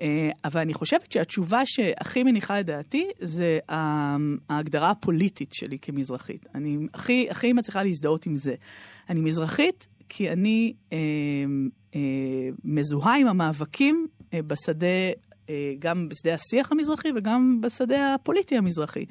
אה, 0.00 0.30
אבל 0.44 0.60
אני 0.60 0.74
חושבת 0.74 1.12
שהתשובה 1.12 1.62
שהכי 1.64 2.22
מניחה 2.22 2.60
את 2.60 2.66
דעתי 2.66 3.06
זה 3.20 3.58
ההגדרה 3.68 4.90
הפוליטית 4.90 5.52
שלי 5.52 5.78
כמזרחית. 5.78 6.46
אני 6.54 6.86
הכי, 6.94 7.26
הכי 7.30 7.52
מצליחה 7.52 7.82
להזדהות 7.82 8.26
עם 8.26 8.36
זה. 8.36 8.54
אני 9.08 9.20
מזרחית 9.20 9.88
כי 10.08 10.30
אני 10.30 10.72
אה, 10.92 10.98
אה, 11.94 12.00
מזוהה 12.64 13.16
עם 13.18 13.26
המאבקים 13.26 14.06
אה, 14.34 14.42
בשדה, 14.42 14.86
אה, 15.50 15.72
גם 15.78 16.08
בשדה 16.08 16.34
השיח 16.34 16.72
המזרחי 16.72 17.08
וגם 17.16 17.60
בשדה 17.60 18.14
הפוליטי 18.14 18.56
המזרחי. 18.56 19.04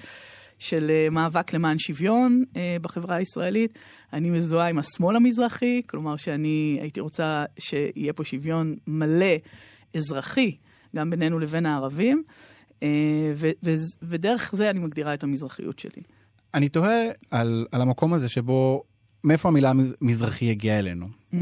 של 0.60 0.92
אה, 0.92 1.10
מאבק 1.10 1.54
למען 1.54 1.80
שוויון 1.80 2.44
אה, 2.56 2.78
בחברה 2.82 3.16
הישראלית. 3.16 3.80
אני 4.14 4.30
מזוהה 4.30 4.70
עם 4.70 4.80
השמאל 4.80 5.16
המזרחי, 5.16 5.82
כלומר 5.88 6.16
שאני 6.16 6.78
הייתי 6.82 7.00
רוצה 7.00 7.46
שיהיה 7.60 8.14
פה 8.14 8.24
שוויון 8.24 8.76
מלא, 8.88 9.36
אזרחי, 9.96 10.56
גם 10.96 11.10
בינינו 11.10 11.40
לבין 11.40 11.66
הערבים, 11.66 12.24
אה, 12.84 12.88
ו- 13.36 13.52
ו- 13.66 13.74
ודרך 14.02 14.52
זה 14.56 14.70
אני 14.70 14.80
מגדירה 14.80 15.14
את 15.14 15.24
המזרחיות 15.24 15.80
שלי. 15.80 16.02
אני 16.54 16.70
תוהה 16.70 17.02
על, 17.32 17.66
על 17.72 17.82
המקום 17.82 18.14
הזה 18.14 18.30
שבו 18.30 18.84
מאיפה 19.24 19.50
המילה 19.50 19.72
מזרחי 20.02 20.52
הגיעה 20.52 20.80
אלינו. 20.80 21.06
Mm-hmm. 21.06 21.38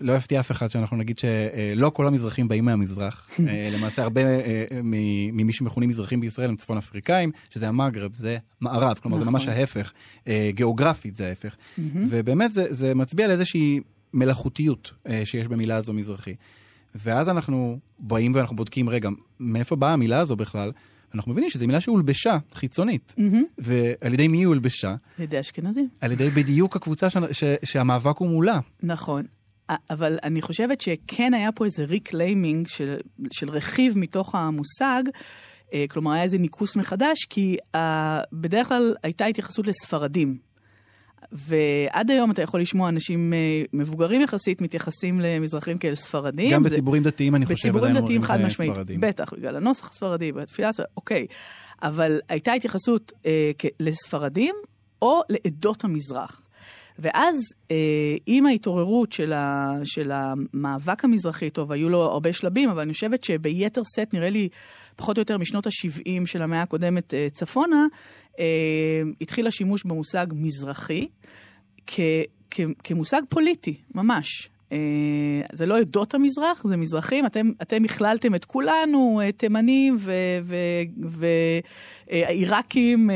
לא 0.00 0.12
יפתיע 0.12 0.40
אף 0.40 0.50
אחד 0.50 0.70
שאנחנו 0.70 0.96
נגיד 0.96 1.18
שלא 1.18 1.90
כל 1.90 2.06
המזרחים 2.06 2.48
באים 2.48 2.64
מהמזרח. 2.64 3.28
אה, 3.48 3.68
למעשה 3.72 4.02
הרבה 4.02 4.20
אה, 4.20 4.64
ממי 4.82 5.52
שמכונים 5.52 5.88
מזרחים 5.88 6.20
בישראל 6.20 6.48
הם 6.48 6.56
צפון 6.56 6.78
אפריקאים, 6.78 7.32
שזה 7.50 7.68
המגרב, 7.68 8.14
זה 8.14 8.38
מערב, 8.60 8.98
כלומר 9.02 9.18
זה 9.18 9.24
ממש 9.24 9.42
נכון. 9.42 9.54
ההפך. 9.54 9.92
גיאוגרפית 10.50 11.16
זה 11.16 11.28
ההפך. 11.28 11.54
Mm-hmm. 11.54 11.80
ובאמת 12.08 12.52
זה, 12.52 12.66
זה 12.70 12.94
מצביע 12.94 13.24
על 13.24 13.30
איזושהי 13.30 13.80
מלאכותיות 14.14 14.92
שיש 15.24 15.48
במילה 15.48 15.76
הזו 15.76 15.92
מזרחי. 15.92 16.34
ואז 16.94 17.28
אנחנו 17.28 17.78
באים 17.98 18.34
ואנחנו 18.34 18.56
בודקים, 18.56 18.88
רגע, 18.88 19.08
מאיפה 19.40 19.76
באה 19.76 19.92
המילה 19.92 20.18
הזו 20.18 20.36
בכלל? 20.36 20.72
אנחנו 21.14 21.32
מבינים 21.32 21.50
שזו 21.50 21.66
מילה 21.66 21.80
שהולבשה, 21.80 22.38
חיצונית. 22.54 23.14
Mm-hmm. 23.18 23.22
ועל 23.58 24.14
ידי 24.14 24.28
מי 24.28 24.38
היא 24.38 24.46
הולבשה? 24.46 24.88
על 24.88 25.24
ידי 25.24 25.40
אשכנזים. 25.40 25.88
על 26.00 26.12
ידי 26.12 26.30
בדיוק 26.30 26.76
הקבוצה 26.76 27.10
ש... 27.10 27.16
ש... 27.32 27.44
שהמאבק 27.64 28.16
הוא 28.16 28.28
מולה. 28.28 28.58
נכון. 28.82 29.24
אבל 29.90 30.18
אני 30.22 30.42
חושבת 30.42 30.80
שכן 30.80 31.34
היה 31.34 31.52
פה 31.52 31.64
איזה 31.64 31.84
reclaiming 31.84 32.68
של, 32.68 32.96
של 33.32 33.50
רכיב 33.50 33.98
מתוך 33.98 34.34
המושג, 34.34 35.02
אה, 35.74 35.84
כלומר 35.90 36.12
היה 36.12 36.22
איזה 36.22 36.38
ניכוס 36.38 36.76
מחדש, 36.76 37.24
כי 37.30 37.56
אה, 37.76 37.78
בדרך 38.32 38.68
כלל 38.68 38.94
הייתה 39.02 39.24
התייחסות 39.24 39.66
לספרדים. 39.66 40.38
ועד 41.32 42.10
היום 42.10 42.30
אתה 42.30 42.42
יכול 42.42 42.60
לשמוע 42.60 42.88
אנשים 42.88 43.32
אה, 43.32 43.62
מבוגרים 43.72 44.20
יחסית 44.20 44.60
מתייחסים 44.60 45.20
למזרחים 45.20 45.78
כאל 45.78 45.94
ספרדים. 45.94 46.50
גם 46.50 46.62
בציבורים 46.62 47.02
דתיים, 47.02 47.36
אני 47.36 47.46
חושב, 47.46 47.76
עדיין 47.76 47.96
אומרים 47.96 48.04
בציבורים 48.04 48.22
דתיים 48.22 48.22
חד 48.22 48.46
משמעית, 48.46 49.00
בטח, 49.00 49.32
בגלל 49.32 49.56
הנוסח 49.56 49.90
הספרדי, 49.90 50.32
בתפילה, 50.32 50.70
אוקיי. 50.96 51.26
אבל 51.82 52.20
הייתה 52.28 52.52
התייחסות 52.52 53.12
אה, 53.26 53.50
לספרדים 53.80 54.54
או 55.02 55.20
לעדות 55.28 55.84
המזרח. 55.84 56.48
ואז 56.98 57.54
אה, 57.70 57.76
עם 58.26 58.46
ההתעוררות 58.46 59.12
של, 59.12 59.32
ה, 59.32 59.72
של 59.84 60.10
המאבק 60.12 61.04
המזרחי, 61.04 61.50
טוב, 61.50 61.72
היו 61.72 61.88
לו 61.88 62.02
הרבה 62.02 62.32
שלבים, 62.32 62.70
אבל 62.70 62.80
אני 62.80 62.92
חושבת 62.92 63.24
שביתר 63.24 63.84
סט, 63.84 64.14
נראה 64.14 64.30
לי, 64.30 64.48
פחות 64.96 65.16
או 65.16 65.20
יותר 65.20 65.38
משנות 65.38 65.66
ה-70 65.66 66.26
של 66.26 66.42
המאה 66.42 66.62
הקודמת 66.62 67.14
אה, 67.14 67.28
צפונה, 67.32 67.86
אה, 68.38 69.02
התחיל 69.20 69.46
השימוש 69.46 69.84
במושג 69.84 70.26
מזרחי 70.34 71.06
כ, 71.86 72.00
כ, 72.50 72.60
כמושג 72.84 73.22
פוליטי, 73.30 73.74
ממש. 73.94 74.48
אה, 74.72 74.78
זה 75.52 75.66
לא 75.66 75.78
עדות 75.78 76.14
המזרח, 76.14 76.66
זה 76.66 76.76
מזרחים. 76.76 77.26
אתם, 77.26 77.50
אתם 77.62 77.84
הכללתם 77.84 78.34
את 78.34 78.44
כולנו, 78.44 79.20
אה, 79.24 79.32
תימנים 79.32 79.96
ועיראקים 82.08 83.10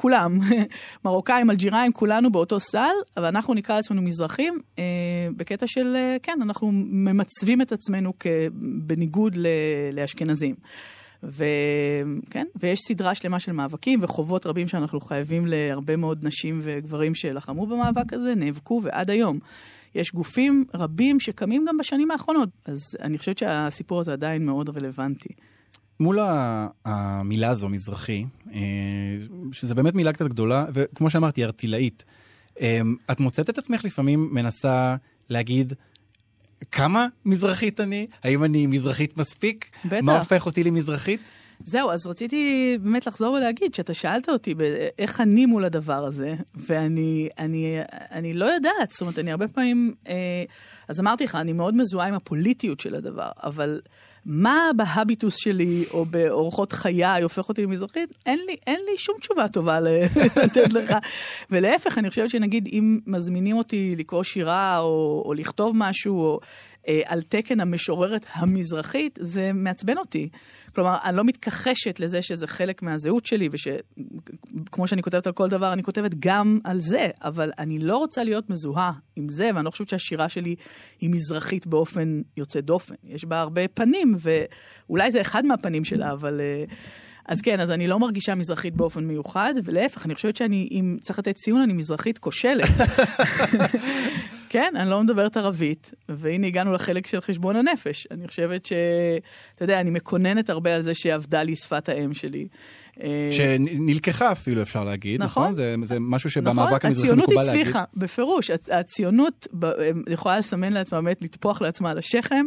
וכולם, 0.00 0.40
מרוקאים, 1.04 1.50
אלג'יראים, 1.50 1.92
כולנו 1.92 2.32
באותו 2.32 2.60
סל, 2.60 2.94
אבל 3.16 3.26
אנחנו 3.26 3.54
נקרא 3.54 3.76
לעצמנו 3.76 4.02
מזרחים 4.02 4.58
אה, 4.78 4.84
בקטע 5.36 5.66
של, 5.66 5.96
אה, 5.96 6.16
כן, 6.22 6.38
אנחנו 6.42 6.70
ממצבים 6.72 7.62
את 7.62 7.72
עצמנו 7.72 8.12
בניגוד 8.86 9.36
לאשכנזים. 9.92 10.54
וכן, 11.22 12.46
ויש 12.56 12.80
סדרה 12.80 13.14
שלמה 13.14 13.40
של 13.40 13.52
מאבקים 13.52 13.98
וחובות 14.02 14.46
רבים 14.46 14.68
שאנחנו 14.68 15.00
חייבים 15.00 15.46
להרבה 15.46 15.96
מאוד 15.96 16.26
נשים 16.26 16.60
וגברים 16.62 17.14
שלחמו 17.14 17.66
במאבק 17.66 18.12
הזה, 18.12 18.34
נאבקו 18.34 18.80
ועד 18.84 19.10
היום. 19.10 19.38
יש 19.94 20.12
גופים 20.12 20.64
רבים 20.74 21.20
שקמים 21.20 21.64
גם 21.68 21.78
בשנים 21.78 22.10
האחרונות, 22.10 22.48
אז 22.64 22.96
אני 23.00 23.18
חושבת 23.18 23.38
שהסיפור 23.38 24.00
הזה 24.00 24.12
עדיין 24.12 24.46
מאוד 24.46 24.76
רלוונטי. 24.76 25.34
מול 26.00 26.18
המילה 26.84 27.48
הזו, 27.48 27.68
מזרחי, 27.68 28.24
אה, 28.52 28.60
שזה 29.52 29.74
באמת 29.74 29.94
מילה 29.94 30.12
קצת 30.12 30.28
גדולה, 30.28 30.64
וכמו 30.74 31.10
שאמרתי, 31.10 31.44
ארטילאית, 31.44 32.04
אה, 32.60 32.80
את 33.10 33.20
מוצאת 33.20 33.50
את 33.50 33.58
עצמך 33.58 33.84
לפעמים 33.84 34.28
מנסה 34.32 34.96
להגיד, 35.28 35.72
כמה 36.72 37.06
מזרחית 37.24 37.80
אני? 37.80 38.06
האם 38.24 38.44
אני 38.44 38.66
מזרחית 38.66 39.18
מספיק? 39.18 39.70
בטח. 39.84 40.04
מה 40.04 40.18
הופך 40.18 40.46
אותי 40.46 40.64
למזרחית? 40.64 41.20
זהו, 41.64 41.90
אז 41.90 42.06
רציתי 42.06 42.76
באמת 42.82 43.06
לחזור 43.06 43.34
ולהגיד 43.34 43.74
שאתה 43.74 43.94
שאלת 43.94 44.28
אותי 44.28 44.54
איך 44.98 45.20
אני 45.20 45.46
מול 45.46 45.64
הדבר 45.64 46.04
הזה, 46.04 46.34
ואני 46.54 47.28
אני, 47.38 47.78
אני 47.90 48.34
לא 48.34 48.44
יודעת, 48.44 48.90
זאת 48.90 49.00
אומרת, 49.00 49.18
אני 49.18 49.30
הרבה 49.30 49.48
פעמים... 49.48 49.94
אה, 50.08 50.44
אז 50.88 51.00
אמרתי 51.00 51.24
לך, 51.24 51.34
אני 51.34 51.52
מאוד 51.52 51.74
מזוהה 51.74 52.08
עם 52.08 52.14
הפוליטיות 52.14 52.80
של 52.80 52.94
הדבר, 52.94 53.30
אבל 53.42 53.80
מה 54.26 54.70
בהביטוס 54.76 55.36
שלי 55.36 55.84
או 55.90 56.04
באורחות 56.04 56.72
חיי 56.72 57.22
הופך 57.22 57.48
אותי 57.48 57.62
למזרחית? 57.62 58.12
אין 58.26 58.38
לי, 58.46 58.56
אין 58.66 58.80
לי 58.90 58.98
שום 58.98 59.16
תשובה 59.20 59.48
טובה 59.48 59.80
לתת 60.44 60.72
לך. 60.72 60.96
ולהפך, 61.50 61.98
אני 61.98 62.10
חושבת 62.10 62.30
שנגיד, 62.30 62.68
אם 62.72 62.98
מזמינים 63.06 63.56
אותי 63.56 63.94
לקרוא 63.98 64.22
שירה 64.22 64.78
או, 64.78 65.22
או 65.26 65.34
לכתוב 65.34 65.72
משהו, 65.76 66.20
או... 66.20 66.40
אה, 66.90 67.00
על 67.06 67.22
תקן 67.22 67.60
המשוררת 67.60 68.26
המזרחית, 68.32 69.18
זה 69.22 69.50
מעצבן 69.54 69.98
אותי. 69.98 70.28
כלומר, 70.74 70.96
אני 71.04 71.16
לא 71.16 71.24
מתכחשת 71.24 72.00
לזה 72.00 72.22
שזה 72.22 72.46
חלק 72.46 72.82
מהזהות 72.82 73.26
שלי, 73.26 73.48
ושכמו 73.52 74.86
שאני 74.86 75.02
כותבת 75.02 75.26
על 75.26 75.32
כל 75.32 75.48
דבר, 75.48 75.72
אני 75.72 75.82
כותבת 75.82 76.14
גם 76.18 76.58
על 76.64 76.80
זה, 76.80 77.08
אבל 77.24 77.52
אני 77.58 77.78
לא 77.78 77.96
רוצה 77.96 78.24
להיות 78.24 78.50
מזוהה 78.50 78.92
עם 79.16 79.28
זה, 79.28 79.50
ואני 79.54 79.64
לא 79.64 79.70
חושבת 79.70 79.88
שהשירה 79.88 80.28
שלי 80.28 80.54
היא 81.00 81.10
מזרחית 81.10 81.66
באופן 81.66 82.20
יוצא 82.36 82.60
דופן. 82.60 82.94
יש 83.04 83.24
בה 83.24 83.40
הרבה 83.40 83.68
פנים, 83.68 84.16
ואולי 84.18 85.12
זה 85.12 85.20
אחד 85.20 85.46
מהפנים 85.46 85.84
שלה, 85.84 86.12
אבל... 86.12 86.40
אה, 86.40 86.64
אז 87.26 87.40
כן, 87.40 87.60
אז 87.60 87.70
אני 87.70 87.86
לא 87.86 87.98
מרגישה 87.98 88.34
מזרחית 88.34 88.76
באופן 88.76 89.04
מיוחד, 89.04 89.54
ולהפך, 89.64 90.06
אני 90.06 90.14
חושבת 90.14 90.36
שאני, 90.36 90.68
אם 90.70 90.96
צריך 91.00 91.18
לתת 91.18 91.34
ציון, 91.34 91.60
אני 91.60 91.72
מזרחית 91.72 92.18
כושלת. 92.18 92.68
כן, 94.52 94.72
אני 94.76 94.90
לא 94.90 95.02
מדברת 95.02 95.36
ערבית, 95.36 95.94
והנה 96.08 96.46
הגענו 96.46 96.72
לחלק 96.72 97.06
של 97.06 97.20
חשבון 97.20 97.56
הנפש. 97.56 98.06
אני 98.10 98.28
חושבת 98.28 98.66
ש... 98.66 98.72
אתה 99.54 99.64
יודע, 99.64 99.80
אני 99.80 99.90
מקוננת 99.90 100.50
הרבה 100.50 100.74
על 100.74 100.82
זה 100.82 100.94
שאבדה 100.94 101.42
לי 101.42 101.56
שפת 101.56 101.88
האם 101.88 102.14
שלי. 102.14 102.48
אה, 103.02 103.28
שנלקחה 103.30 104.32
אפילו, 104.32 104.62
אפשר 104.62 104.84
להגיד, 104.84 105.22
נכון? 105.22 105.42
נכון? 105.42 105.54
זה, 105.54 105.74
זה 105.84 106.00
משהו 106.00 106.30
שבמאבק 106.30 106.72
נכון, 106.72 106.90
המזרחי 106.90 107.12
מקובל 107.12 107.34
להגיד. 107.34 107.36
הציונות 107.36 107.48
הצליחה, 107.48 107.84
בפירוש. 107.96 108.50
הציונות 108.70 109.48
יכולה 110.08 110.38
לסמן 110.38 110.72
לעצמה, 110.72 111.02
באמת, 111.02 111.22
לטפוח 111.22 111.62
לעצמה 111.62 111.90
על 111.90 111.98
השכם. 111.98 112.46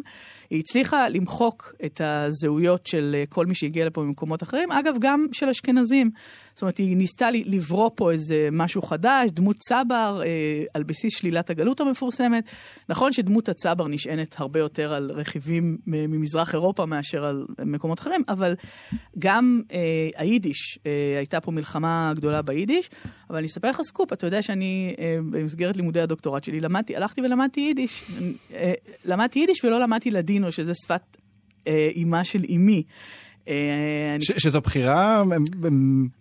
היא 0.49 0.59
הצליחה 0.59 1.09
למחוק 1.09 1.73
את 1.85 2.01
הזהויות 2.03 2.87
של 2.87 3.15
אה, 3.19 3.23
כל 3.29 3.45
מי 3.45 3.55
שהגיע 3.55 3.85
לפה 3.85 4.01
ממקומות 4.01 4.43
אחרים, 4.43 4.71
אגב, 4.71 4.95
גם 4.99 5.27
של 5.31 5.49
אשכנזים. 5.49 6.11
זאת 6.53 6.61
אומרת, 6.61 6.77
היא 6.77 6.97
ניסתה 6.97 7.29
לברוא 7.31 7.89
פה 7.95 8.11
איזה 8.11 8.49
משהו 8.51 8.81
חדש, 8.81 9.29
דמות 9.29 9.57
צבר, 9.57 10.21
אה, 10.25 10.63
על 10.73 10.83
בסיס 10.83 11.17
שלילת 11.17 11.49
הגלות 11.49 11.81
המפורסמת. 11.81 12.43
נכון 12.89 13.13
שדמות 13.13 13.49
הצבר 13.49 13.87
נשענת 13.87 14.35
הרבה 14.39 14.59
יותר 14.59 14.93
על 14.93 15.11
רכיבים 15.11 15.77
ממזרח 15.87 16.53
אירופה 16.53 16.85
מאשר 16.85 17.25
על 17.25 17.45
מקומות 17.65 17.99
אחרים, 17.99 18.23
אבל 18.29 18.55
גם 19.19 19.61
אה, 19.71 20.09
יידיש. 20.43 20.79
אה, 20.85 20.91
הייתה 21.17 21.41
פה 21.41 21.51
מלחמה 21.51 22.11
גדולה 22.15 22.41
ביידיש, 22.41 22.89
אבל 23.29 23.37
אני 23.37 23.47
אספר 23.47 23.69
לך 23.69 23.81
סקופ, 23.81 24.13
אתה 24.13 24.27
יודע 24.27 24.41
שאני, 24.41 24.95
אה, 24.99 25.17
במסגרת 25.31 25.77
לימודי 25.77 26.01
הדוקטורט 26.01 26.43
שלי, 26.43 26.59
למדתי, 26.59 26.95
הלכתי 26.95 27.21
ולמדתי 27.21 27.61
יידיש. 27.61 28.03
אה, 28.53 28.73
למדתי 29.05 29.39
יידיש 29.39 29.65
ולא 29.65 29.79
למדתי 29.79 30.11
לדינו, 30.11 30.51
שזה 30.51 30.73
שפת 30.85 31.01
אה, 31.67 31.89
אימה 31.95 32.23
של 32.23 32.43
אימי. 32.43 32.83
אה, 33.47 33.53
ש- 34.19 34.31
שזו 34.43 34.61
בחירה 34.61 35.23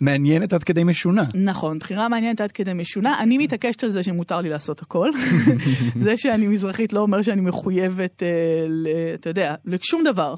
מעניינת 0.00 0.52
עד 0.52 0.64
כדי 0.64 0.84
משונה. 0.84 1.24
נכון, 1.34 1.78
בחירה 1.78 2.08
מעניינת 2.08 2.40
עד 2.40 2.52
כדי 2.52 2.72
משונה. 2.72 3.20
אני 3.20 3.38
מתעקשת 3.38 3.84
על 3.84 3.90
זה 3.90 4.02
שמותר 4.02 4.40
לי 4.40 4.48
לעשות 4.48 4.82
הכל. 4.82 5.10
זה 6.04 6.16
שאני 6.16 6.46
מזרחית 6.46 6.92
לא 6.92 7.00
אומר 7.00 7.22
שאני 7.22 7.40
מחויבת, 7.40 8.22
אה, 8.22 8.28
אתה 9.14 9.30
יודע, 9.30 9.54
לשום 9.64 10.04
דבר. 10.04 10.34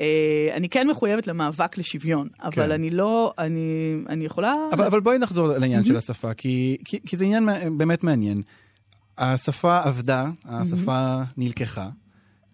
אה, 0.00 0.48
אני 0.54 0.68
כן 0.68 0.88
מחויבת 0.88 1.26
למאבק 1.26 1.78
לשוויון, 1.78 2.28
אבל 2.42 2.52
כן. 2.52 2.70
אני 2.70 2.90
לא, 2.90 3.34
אני, 3.38 3.94
אני 4.08 4.24
יכולה... 4.24 4.54
אבל, 4.72 4.84
אבל 4.84 5.00
בואי 5.00 5.18
נחזור 5.18 5.48
לעניין 5.48 5.84
של 5.84 5.96
השפה, 5.96 6.34
כי, 6.34 6.76
כי, 6.84 6.98
כי 7.06 7.16
זה 7.16 7.24
עניין 7.24 7.48
באמת 7.78 8.04
מעניין. 8.04 8.42
השפה 9.18 9.82
עבדה, 9.82 10.30
השפה 10.44 11.22
נלקחה. 11.36 11.88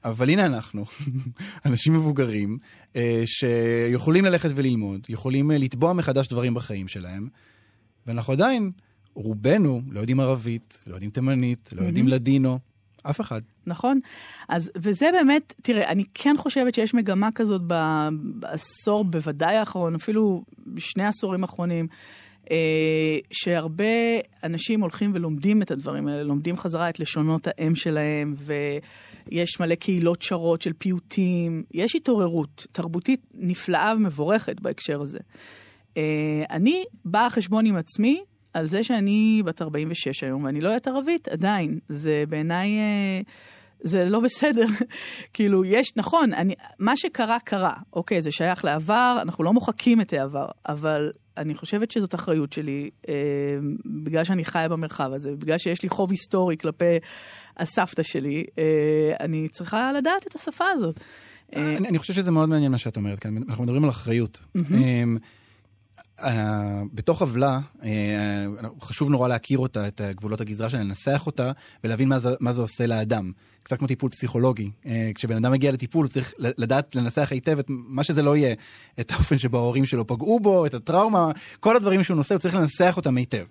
אבל 0.05 0.31
הנה 0.31 0.47
אנחנו, 0.47 0.85
אנשים 1.67 1.93
מבוגרים, 1.93 2.59
אה, 2.97 3.23
שיכולים 3.27 4.25
ללכת 4.25 4.51
וללמוד, 4.55 5.01
יכולים 5.09 5.51
אה, 5.51 5.59
לתבוע 5.59 5.93
מחדש 5.93 6.29
דברים 6.29 6.55
בחיים 6.55 6.89
שלהם, 6.89 7.29
ואנחנו 8.07 8.33
עדיין, 8.33 8.71
רובנו 9.15 9.83
לא 9.91 10.01
יודעים 10.01 10.21
ערבית, 10.21 10.79
לא 10.87 10.95
יודעים 10.95 11.11
תימנית, 11.11 11.71
לא 11.77 11.83
יודעים 11.83 12.09
לדינו, 12.09 12.59
אף 13.03 13.21
אחד. 13.21 13.41
נכון. 13.67 14.01
אז, 14.49 14.71
וזה 14.77 15.09
באמת, 15.13 15.55
תראה, 15.63 15.89
אני 15.89 16.05
כן 16.15 16.35
חושבת 16.39 16.75
שיש 16.75 16.95
מגמה 16.95 17.29
כזאת 17.35 17.63
בעשור, 18.13 19.05
בוודאי 19.05 19.57
האחרון, 19.57 19.95
אפילו 19.95 20.45
בשני 20.67 21.05
העשורים 21.05 21.43
האחרונים, 21.43 21.87
אה, 22.51 23.19
שהרבה 23.33 23.85
אנשים 24.45 24.81
הולכים 24.81 25.11
ולומדים 25.15 25.63
את 25.63 25.71
הדברים 25.71 26.09
האלה, 26.09 26.23
לומדים 26.23 26.57
חזרה 26.57 26.89
את 26.89 27.01
לשונות 27.01 27.49
האם 27.49 27.75
שלהם, 27.75 28.35
ויש 28.37 29.61
מלא 29.61 29.75
קהילות 29.75 30.23
שרות 30.23 30.63
של 30.63 30.73
פיוטים, 30.73 31.63
יש 31.75 31.95
התעוררות 31.95 32.67
תרבותית 32.73 33.21
נפלאה 33.35 33.93
ומבורכת 33.97 34.61
בהקשר 34.61 35.01
הזה. 35.01 35.19
אה, 35.97 36.45
אני 36.51 36.85
באה 37.05 37.31
חשבון 37.31 37.67
עם 37.67 37.77
עצמי 37.77 38.23
על 38.55 38.67
זה 38.67 38.83
שאני 38.83 39.43
בת 39.45 39.63
46 39.63 40.23
היום, 40.23 40.45
ואני 40.45 40.61
לא 40.61 40.69
יודעת 40.69 40.89
ערבית 40.89 41.29
עדיין. 41.29 41.79
זה 41.89 42.25
בעיניי... 42.29 42.79
אה, 42.79 43.21
זה 43.85 44.05
לא 44.05 44.21
בסדר. 44.21 44.67
כאילו, 45.35 45.65
יש, 45.65 45.97
נכון, 45.97 46.33
אני, 46.33 46.55
מה 46.79 46.97
שקרה, 46.97 47.39
קרה. 47.45 47.75
אוקיי, 47.93 48.23
זה 48.23 48.33
שייך 48.33 48.65
לעבר, 48.65 49.19
אנחנו 49.23 49.45
לא 49.45 49.53
מוחקים 49.53 50.01
את 50.01 50.13
העבר, 50.13 50.47
אבל 50.69 51.13
אני 51.37 51.55
חושבת 51.55 51.91
שזאת 51.91 52.15
אחריות 52.15 52.53
שלי, 52.53 52.91
אה, 53.09 53.15
בגלל 53.87 54.25
שאני 54.25 54.45
חיה 54.45 54.69
במרחב 54.69 55.13
הזה, 55.13 55.37
בגלל 55.37 55.59
שיש 55.59 55.83
לי 55.83 55.89
חוב 55.89 56.11
היסטורי 56.11 56.57
כלפי 56.57 56.99
הסבתא 57.57 58.03
שלי, 58.03 58.45
אה, 58.59 59.15
אני 59.21 59.49
צריכה 59.49 59.93
לדעת 59.93 60.27
את 60.27 60.35
השפה 60.35 60.65
הזאת. 60.75 61.01
אה, 61.57 61.77
אני, 61.77 61.89
אני 61.89 61.99
חושב 61.99 62.13
שזה 62.13 62.31
מאוד 62.31 62.49
מעניין 62.49 62.73
מה 62.73 62.79
שאת 62.79 62.97
אומרת 62.97 63.19
כאן, 63.19 63.37
אנחנו 63.49 63.65
מדברים 63.65 63.85
על 63.85 63.91
אחריות. 63.91 64.45
אה, 64.57 65.05
אה, 66.21 66.83
בתוך 66.93 67.21
עוולה, 67.21 67.59
אה, 67.85 67.91
חשוב 68.81 69.11
נורא 69.11 69.29
להכיר 69.29 69.59
אותה, 69.59 69.89
את 69.89 70.01
גבולות 70.01 70.41
הגזרה 70.41 70.71
שלה, 70.71 70.81
לנסח 70.81 71.23
אותה 71.27 71.53
ולהבין 71.85 72.09
מה 72.09 72.19
זה, 72.19 72.29
מה 72.41 72.53
זה 72.53 72.61
עושה 72.61 72.87
לאדם. 72.87 73.33
קצת 73.63 73.79
כמו 73.79 73.87
טיפול 73.87 74.11
פסיכולוגי. 74.11 74.71
אה, 74.87 75.11
כשבן 75.15 75.37
אדם 75.37 75.53
מגיע 75.53 75.73
לטיפול, 75.73 76.05
הוא 76.07 76.13
צריך 76.13 76.33
לדעת 76.39 76.95
לנסח 76.95 77.29
היטב 77.33 77.59
את 77.59 77.67
מה 77.69 78.05
שזה 78.05 78.23
לא 78.23 78.37
יהיה, 78.37 78.55
את 79.01 79.11
האופן 79.11 79.39
שבו 79.39 79.59
ההורים 79.59 79.87
שלו 79.87 80.07
פגעו 80.07 80.41
בו, 80.41 80.67
את 80.67 80.75
הטראומה, 80.75 81.31
כל 81.61 81.77
הדברים 81.77 82.05
שהוא 82.05 82.17
נושא, 82.17 82.35
הוא 82.35 82.41
צריך 82.41 82.55
לנסח 82.55 82.95
אותם 82.97 83.17
היטב. 83.17 83.45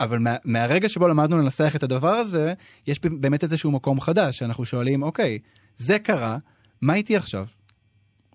אבל 0.00 0.18
מה, 0.18 0.36
מהרגע 0.44 0.88
שבו 0.88 1.08
למדנו 1.08 1.38
לנסח 1.38 1.72
את 1.76 1.82
הדבר 1.82 2.14
הזה, 2.14 2.52
יש 2.86 3.00
באמת 3.00 3.42
איזשהו 3.42 3.70
מקום 3.70 4.00
חדש, 4.00 4.38
שאנחנו 4.38 4.64
שואלים, 4.64 5.02
אוקיי, 5.02 5.38
זה 5.76 5.98
קרה, 5.98 6.38
מה 6.82 6.94
איתי 6.94 7.16
עכשיו? 7.16 7.46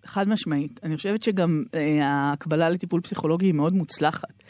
חד 0.05 0.29
משמעית. 0.29 0.79
אני 0.83 0.97
חושבת 0.97 1.23
שגם 1.23 1.63
אה, 1.73 2.07
ההקבלה 2.07 2.69
לטיפול 2.69 3.01
פסיכולוגי 3.01 3.45
היא 3.45 3.53
מאוד 3.53 3.73
מוצלחת. 3.73 4.43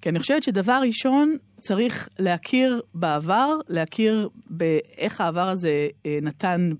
כי 0.00 0.08
אני 0.08 0.18
חושבת 0.18 0.42
שדבר 0.42 0.80
ראשון, 0.86 1.36
צריך 1.60 2.08
להכיר 2.18 2.80
בעבר, 2.94 3.56
להכיר 3.68 4.28
באיך 4.50 5.20
העבר 5.20 5.48
הזה 5.48 5.88
אה, 6.06 6.18
נתן 6.22 6.72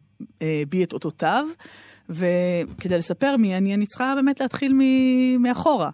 אה, 0.43 0.63
בי 0.69 0.85
את 0.85 0.93
אותותיו, 0.93 1.47
וכדי 2.09 2.99
לספר 2.99 3.37
מי 3.37 3.57
אני, 3.57 3.75
אני 3.75 3.87
צריכה 3.87 4.15
באמת 4.17 4.41
להתחיל 4.41 4.75
מאחורה. 5.41 5.91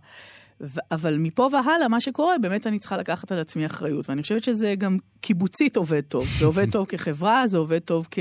אבל 0.91 1.17
מפה 1.19 1.49
והלאה, 1.53 1.89
מה 1.89 2.01
שקורה, 2.01 2.39
באמת 2.39 2.67
אני 2.67 2.79
צריכה 2.79 2.97
לקחת 2.97 3.33
על 3.33 3.39
עצמי 3.39 3.67
אחריות. 3.67 4.09
ואני 4.09 4.23
חושבת 4.23 4.45
שזה 4.45 4.75
גם 4.79 4.99
קיבוצית 5.21 5.77
עובד 5.77 6.01
טוב. 6.01 6.27
זה 6.39 6.47
עובד 6.47 6.71
טוב 6.71 6.87
כחברה, 6.87 7.49
זה 7.49 7.59
עובד 7.59 7.79
טוב 7.79 8.09
כ, 8.11 8.19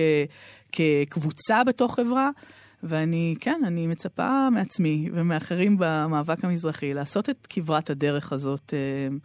כקבוצה 0.72 1.64
בתוך 1.64 1.96
חברה. 1.96 2.30
ואני, 2.84 3.36
כן, 3.40 3.62
אני 3.68 3.88
מצפה 3.88 4.50
מעצמי 4.50 5.10
ומאחרים 5.14 5.76
במאבק 5.80 6.46
המזרחי 6.46 6.94
לעשות 6.94 7.30
את 7.30 7.48
כברת 7.50 7.90
הדרך 7.90 8.34
הזאת. 8.34 8.74
אה, 8.74 9.16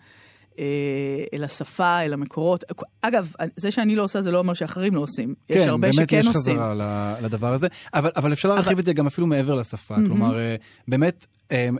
אה, 0.59 1.25
אל 1.35 1.45
השפה, 1.45 2.01
אל 2.01 2.12
המקורות. 2.12 2.65
אגב, 3.03 3.33
זה 3.57 3.71
שאני 3.71 3.95
לא 3.95 4.03
עושה 4.03 4.23
זה 4.23 4.31
לא 4.31 4.38
אומר 4.38 4.55
שאחרים 4.55 4.95
לא 4.95 5.01
עושים. 5.01 5.35
כן, 5.49 5.59
יש 5.59 5.67
הרבה 5.67 5.93
שכן 5.93 6.27
עושים. 6.27 6.33
כן, 6.33 6.59
באמת 6.59 6.77
יש 6.77 6.77
חזרה 6.77 7.19
לדבר 7.21 7.53
הזה, 7.53 7.67
אבל, 7.95 8.11
אבל 8.17 8.33
אפשר 8.33 8.49
להרחיב 8.49 8.73
אבל... 8.73 8.81
את 8.81 8.85
זה 8.85 8.93
גם 8.93 9.07
אפילו 9.07 9.27
מעבר 9.27 9.55
לשפה. 9.55 9.95
Mm-hmm. 9.95 10.07
כלומר, 10.07 10.38
אה, 10.38 10.57
באמת, 10.88 11.27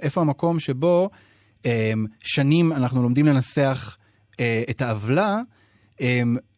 איפה 0.01 0.21
המקום 0.21 0.61
שבו 0.61 1.11
שנים 2.19 2.73
אנחנו 2.73 3.03
לומדים 3.03 3.27
לנסח 3.27 3.97
את 4.71 4.83
העוולה, 4.83 5.41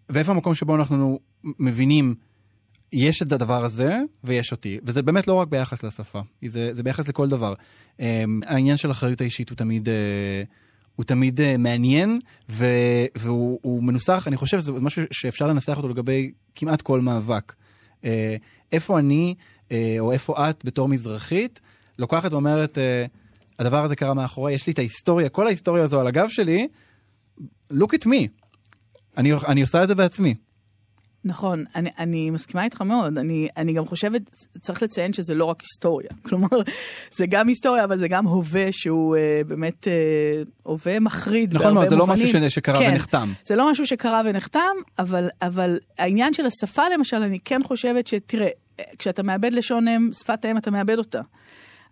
ואיפה 0.08 0.32
המקום 0.32 0.54
שבו 0.54 0.76
אנחנו 0.76 1.18
מבינים 1.44 2.14
יש 2.94 3.22
את 3.22 3.32
הדבר 3.32 3.64
הזה 3.64 4.00
ויש 4.24 4.52
אותי, 4.52 4.78
וזה 4.84 5.02
באמת 5.02 5.28
לא 5.28 5.34
רק 5.34 5.48
ביחס 5.48 5.82
לשפה, 5.82 6.20
זה, 6.46 6.74
זה 6.74 6.82
ביחס 6.82 7.08
לכל 7.08 7.28
דבר. 7.28 7.54
Um, 7.98 8.00
העניין 8.46 8.76
של 8.76 8.90
אחריות 8.90 9.20
האישית 9.20 9.50
הוא 9.50 9.56
תמיד, 9.56 9.88
uh, 9.88 9.90
הוא 10.96 11.04
תמיד 11.04 11.40
uh, 11.40 11.42
מעניין, 11.58 12.18
ו, 12.50 12.66
והוא 13.16 13.82
מנוסח, 13.82 14.24
אני 14.26 14.36
חושב 14.36 14.60
שזה 14.60 14.72
משהו 14.72 15.02
שאפשר 15.10 15.46
לנסח 15.46 15.76
אותו 15.76 15.88
לגבי 15.88 16.32
כמעט 16.54 16.82
כל 16.82 17.00
מאבק. 17.00 17.52
Uh, 18.02 18.06
איפה 18.72 18.98
אני, 18.98 19.34
uh, 19.62 19.72
או 19.98 20.12
איפה 20.12 20.50
את 20.50 20.64
בתור 20.64 20.88
מזרחית, 20.88 21.60
לוקחת 21.98 22.32
ואומרת, 22.32 22.78
uh, 22.78 23.10
הדבר 23.58 23.84
הזה 23.84 23.96
קרה 23.96 24.14
מאחורי, 24.14 24.52
יש 24.52 24.66
לי 24.66 24.72
את 24.72 24.78
ההיסטוריה, 24.78 25.28
כל 25.28 25.46
ההיסטוריה 25.46 25.84
הזו 25.84 26.00
על 26.00 26.06
הגב 26.06 26.28
שלי, 26.28 26.68
look 27.72 27.94
at 27.94 28.06
me. 28.06 28.28
אני, 29.16 29.32
אני 29.48 29.62
עושה 29.62 29.82
את 29.82 29.88
זה 29.88 29.94
בעצמי. 29.94 30.34
נכון, 31.24 31.64
אני, 31.74 31.90
אני 31.98 32.30
מסכימה 32.30 32.64
איתך 32.64 32.80
מאוד. 32.80 33.18
אני, 33.18 33.48
אני 33.56 33.72
גם 33.72 33.86
חושבת, 33.86 34.22
צריך 34.60 34.82
לציין 34.82 35.12
שזה 35.12 35.34
לא 35.34 35.44
רק 35.44 35.60
היסטוריה. 35.60 36.08
כלומר, 36.26 36.48
זה 37.10 37.26
גם 37.26 37.48
היסטוריה, 37.48 37.84
אבל 37.84 37.96
זה 37.98 38.08
גם 38.08 38.26
הווה 38.26 38.72
שהוא 38.72 39.16
אה, 39.16 39.40
באמת 39.46 39.88
אה, 39.88 40.42
הווה 40.62 41.00
מחריד 41.00 41.54
נכון 41.54 41.74
מאוד, 41.74 41.88
זה 41.88 41.96
לא 41.96 42.06
משהו 42.06 42.50
שקרה 42.50 42.78
כן, 42.78 42.90
ונחתם. 42.92 43.32
זה 43.44 43.56
לא 43.56 43.70
משהו 43.70 43.86
שקרה 43.86 44.22
ונחתם, 44.24 44.74
אבל, 44.98 45.28
אבל 45.42 45.78
העניין 45.98 46.32
של 46.32 46.46
השפה 46.46 46.82
למשל, 46.94 47.22
אני 47.22 47.38
כן 47.44 47.60
חושבת 47.64 48.06
שתראה, 48.06 48.48
כשאתה 48.98 49.22
מאבד 49.22 49.52
לשון 49.52 49.88
אם, 49.88 50.10
שפת 50.12 50.46
אם 50.46 50.56
אתה 50.56 50.70
מאבד 50.70 50.98
אותה. 50.98 51.20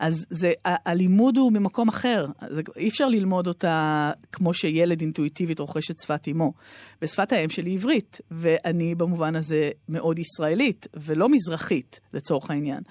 אז 0.02 0.26
זה, 0.30 0.52
הלימוד 0.64 1.36
הוא 1.36 1.52
ממקום 1.52 1.88
אחר. 1.88 2.26
זה, 2.48 2.62
אי 2.76 2.88
אפשר 2.88 3.08
ללמוד 3.08 3.46
אותה 3.46 4.10
כמו 4.32 4.54
שילד 4.54 5.00
אינטואיטיבית 5.00 5.58
רוכש 5.58 5.90
את 5.90 5.98
שפת 5.98 6.28
אמו. 6.28 6.52
ושפת 7.02 7.32
האם 7.32 7.48
שלי 7.48 7.74
עברית, 7.74 8.20
ואני 8.30 8.94
במובן 8.94 9.36
הזה 9.36 9.70
מאוד 9.88 10.18
ישראלית, 10.18 10.86
ולא 10.94 11.28
מזרחית, 11.28 12.00
לצורך 12.14 12.50
העניין. 12.50 12.82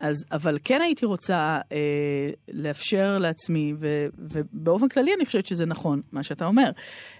אז, 0.00 0.26
אבל 0.32 0.58
כן 0.64 0.80
הייתי 0.80 1.06
רוצה 1.06 1.60
אה, 1.72 2.30
לאפשר 2.52 3.18
לעצמי, 3.18 3.74
ו, 3.78 4.06
ובאופן 4.18 4.88
כללי 4.88 5.14
אני 5.14 5.26
חושבת 5.26 5.46
שזה 5.46 5.66
נכון, 5.66 6.00
מה 6.12 6.22
שאתה 6.22 6.46
אומר. 6.46 6.70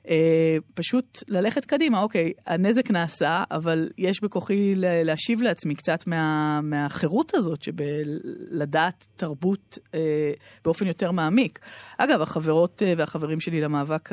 אה, 0.09 0.57
פשוט 0.75 1.23
ללכת 1.29 1.65
קדימה, 1.65 2.03
אוקיי, 2.03 2.33
הנזק 2.47 2.91
נעשה, 2.91 3.45
אבל 3.51 3.89
יש 3.99 4.23
בכוחי 4.23 4.73
להשיב 4.77 5.43
לעצמי 5.43 5.75
קצת 5.75 6.07
מה, 6.07 6.61
מהחירות 6.61 7.35
הזאת 7.35 7.63
שבלדעת 7.63 9.07
תרבות 9.17 9.79
אה, 9.95 10.33
באופן 10.65 10.87
יותר 10.87 11.11
מעמיק. 11.11 11.59
אגב, 11.99 12.23
החברות 12.23 12.83
אה, 12.87 12.93
והחברים 12.97 13.41
שלי 13.41 13.61
למאבק 13.61 14.11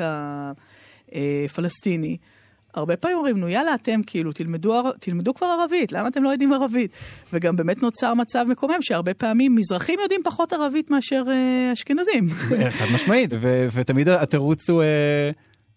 הפלסטיני, 1.08 2.16
אה, 2.20 2.41
הרבה 2.74 2.96
פעמים 2.96 3.16
אומרים, 3.16 3.38
נו 3.38 3.48
יאללה, 3.48 3.74
אתם 3.74 4.00
כאילו, 4.06 4.32
תלמדו, 4.32 4.92
תלמדו 5.00 5.34
כבר 5.34 5.46
ערבית, 5.46 5.92
למה 5.92 6.08
אתם 6.08 6.22
לא 6.22 6.28
יודעים 6.28 6.52
ערבית? 6.52 6.90
וגם 7.32 7.56
באמת 7.56 7.82
נוצר 7.82 8.14
מצב 8.14 8.44
מקומם 8.48 8.78
שהרבה 8.80 9.14
פעמים 9.14 9.54
מזרחים 9.56 10.00
יודעים 10.00 10.20
פחות 10.24 10.52
ערבית 10.52 10.90
מאשר 10.90 11.24
אה, 11.28 11.72
אשכנזים. 11.72 12.28
חד 12.78 12.86
משמעית, 12.94 13.30
ו- 13.40 13.68
ותמיד 13.72 14.08
התירוץ 14.08 14.70
הוא... 14.70 14.82
אה... 14.82 15.30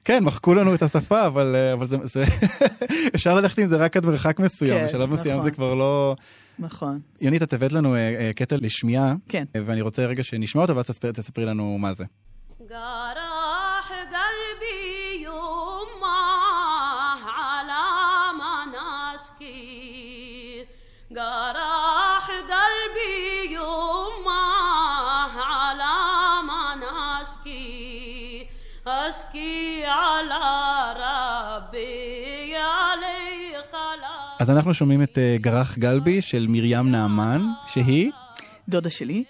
כן, 0.05 0.23
מחקו 0.23 0.53
לנו 0.53 0.75
את 0.75 0.81
השפה, 0.81 1.25
אבל, 1.25 1.55
אה, 1.55 1.73
אבל 1.73 1.87
זה, 1.87 1.97
זה 2.03 2.23
אפשר 3.15 3.35
ללכת 3.35 3.59
עם 3.59 3.67
זה 3.67 3.77
רק 3.77 3.97
עד 3.97 4.05
מרחק 4.05 4.39
מסוים, 4.39 4.79
כן, 4.79 4.85
בשלב 4.85 5.01
נכון. 5.01 5.13
מסוים 5.13 5.35
זה 5.35 5.39
נכון. 5.39 5.51
כבר 5.51 5.75
לא... 5.75 6.15
נכון. 6.59 6.99
יונית, 7.21 7.43
את 7.43 7.53
הבאת 7.53 7.71
לנו 7.71 7.95
אה, 7.95 7.99
אה, 7.99 8.31
קטע 8.35 8.55
לשמיעה, 8.61 9.13
כן. 9.29 9.43
ואני 9.65 9.81
רוצה 9.81 10.05
רגע 10.05 10.23
שנשמע 10.23 10.61
אותו, 10.61 10.75
ואז 10.75 10.85
תספרי 10.87 11.45
לנו 11.45 11.77
מה 11.77 11.93
זה. 11.93 12.03
גרח 12.69 13.91
גלבי 13.91 15.04
אז 34.45 34.49
אנחנו 34.49 34.73
שומעים 34.73 35.03
את 35.03 35.17
אה, 35.17 35.37
גרח 35.39 35.77
גלבי 35.77 36.21
של 36.21 36.45
מרים 36.49 36.91
נעמן, 36.91 37.41
שהיא... 37.67 38.11
דודה 38.69 38.89
שלי, 38.89 39.23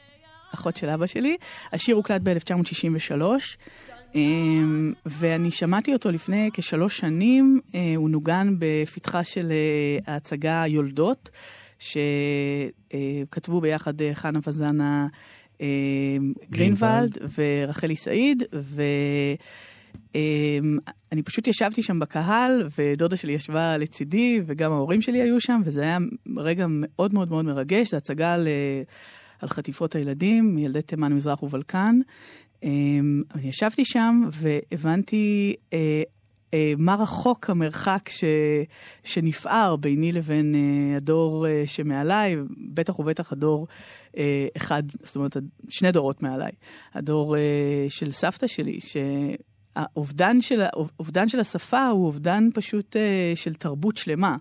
אחות 0.54 0.78
של 0.78 0.89
אבא 0.89 1.06
שלי. 1.06 1.38
השיר 1.73 1.95
הוקלט 1.95 2.21
ב-1963, 2.23 3.21
אמ, 4.15 4.93
ואני 5.06 5.51
שמעתי 5.51 5.93
אותו 5.93 6.12
לפני 6.12 6.49
כשלוש 6.54 6.97
שנים, 6.97 7.60
אה, 7.75 7.93
הוא 7.95 8.10
נוגן 8.10 8.56
בפתחה 8.60 9.23
של 9.23 9.51
אה, 9.51 10.13
ההצגה 10.13 10.63
יולדות, 10.67 11.30
שכתבו 11.80 13.62
ביחד 13.62 13.93
חנה 14.13 14.39
וזנה 14.47 15.08
גרינוולד 16.51 17.17
ורחלי 17.38 17.95
סעיד, 17.95 18.43
ו... 18.54 18.82
אמ, 20.15 20.78
אני 21.12 21.23
פשוט 21.23 21.47
ישבתי 21.47 21.84
שם 21.84 21.99
בקהל, 21.99 22.67
ודודה 22.78 23.17
שלי 23.17 23.34
ישבה 23.34 23.78
לצידי, 23.78 24.41
וגם 24.45 24.71
ההורים 24.71 25.01
שלי 25.01 25.21
היו 25.21 25.41
שם, 25.41 25.62
וזה 25.65 25.82
היה 25.82 25.97
רגע 26.38 26.65
מאוד 26.69 27.13
מאוד 27.13 27.30
מאוד 27.30 27.45
מרגש. 27.45 27.91
זו 27.91 27.97
הצגה 27.97 28.34
על, 28.34 28.47
על 29.41 29.49
חטיפות 29.49 29.95
הילדים, 29.95 30.58
ילדי 30.58 30.82
תימן, 30.82 31.13
מזרח 31.13 31.43
ובלקן. 31.43 31.99
אמ, 32.63 33.23
אני 33.36 33.49
ישבתי 33.49 33.86
שם 33.86 34.21
והבנתי 34.32 35.56
אה, 35.73 36.04
אה, 36.54 36.73
מה 36.78 36.95
רחוק 36.95 37.49
המרחק 37.49 38.10
ש, 38.10 38.23
שנפער 39.04 39.75
ביני 39.75 40.12
לבין 40.12 40.56
אה, 40.56 40.97
הדור 40.97 41.45
שמעליי, 41.65 42.38
בטח 42.73 42.99
ובטח 42.99 43.32
הדור 43.32 43.67
אחד, 44.58 44.84
זאת 45.04 45.15
אומרת, 45.15 45.38
שני 45.69 45.91
דורות 45.91 46.23
מעליי. 46.23 46.51
הדור 46.93 47.36
של 47.89 48.12
סבתא 48.12 48.47
שלי, 48.47 48.80
ש... 48.82 48.97
האובדן 49.75 50.41
של, 50.41 50.61
האובדן 50.61 51.27
של 51.27 51.39
השפה 51.39 51.88
הוא 51.88 52.05
אובדן 52.05 52.49
פשוט 52.53 52.95
אה, 52.95 53.33
של 53.35 53.53
תרבות 53.53 53.97
שלמה, 53.97 54.35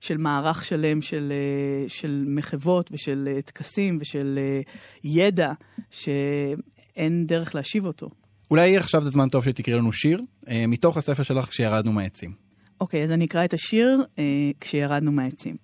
של 0.00 0.16
מערך 0.16 0.64
שלם 0.64 1.02
של, 1.02 1.32
אה, 1.32 1.88
של 1.88 2.24
מחוות 2.28 2.90
ושל 2.92 3.28
אה, 3.32 3.42
טקסים 3.42 3.98
ושל 4.00 4.38
אה, 4.38 4.60
ידע, 5.04 5.52
שאין 5.90 7.26
דרך 7.26 7.54
להשיב 7.54 7.86
אותו. 7.86 8.10
אולי 8.50 8.76
עכשיו 8.76 9.02
זה 9.02 9.10
זמן 9.10 9.28
טוב 9.28 9.44
שתקראי 9.44 9.76
לנו 9.78 9.92
שיר, 9.92 10.22
אה, 10.48 10.66
מתוך 10.66 10.96
הספר 10.96 11.22
שלך 11.22 11.48
כשירדנו 11.48 11.92
מהעצים. 11.92 12.32
אוקיי, 12.80 13.04
אז 13.04 13.10
אני 13.10 13.24
אקרא 13.24 13.44
את 13.44 13.54
השיר 13.54 14.04
אה, 14.18 14.24
כשירדנו 14.60 15.12
מהעצים. 15.12 15.56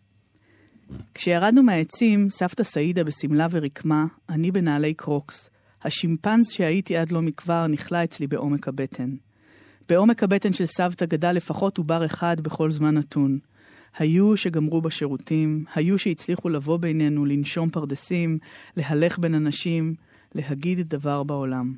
כשירדנו 1.15 1.63
מהעצים, 1.63 2.31
סבתא 2.31 2.63
סעידה 2.65 3.05
בשמלה 3.05 3.47
ורקמה, 3.51 4.05
אני 4.29 4.51
בנעלי 4.51 4.95
קרוקס. 4.95 5.51
השימפנז 5.85 6.51
שהייתי 6.51 6.97
עד 6.97 7.13
לא 7.13 7.23
מכבר 7.23 7.67
נכלה 7.67 8.05
אצלי 8.05 8.27
בעומק 8.27 8.69
הבטן. 8.69 9.11
בעומק 9.89 10.23
הבטן 10.23 10.53
של 10.53 10.67
סבתא 10.67 11.07
גדל 11.07 11.33
לפחות 11.33 11.79
עובר 11.79 12.07
אחד 12.07 12.41
בכל 12.41 12.71
זמן 12.71 12.95
נתון. 12.95 13.39
היו 13.99 14.37
שגמרו 14.37 14.81
בשירותים, 14.81 15.65
היו 15.75 15.99
שהצליחו 15.99 16.49
לבוא 16.49 16.77
בינינו, 16.77 17.25
לנשום 17.25 17.71
פרדסים, 17.71 18.39
להלך 18.77 19.19
בין 19.19 19.35
אנשים, 19.35 19.95
להגיד 20.35 20.81
דבר 20.81 21.23
בעולם. 21.23 21.75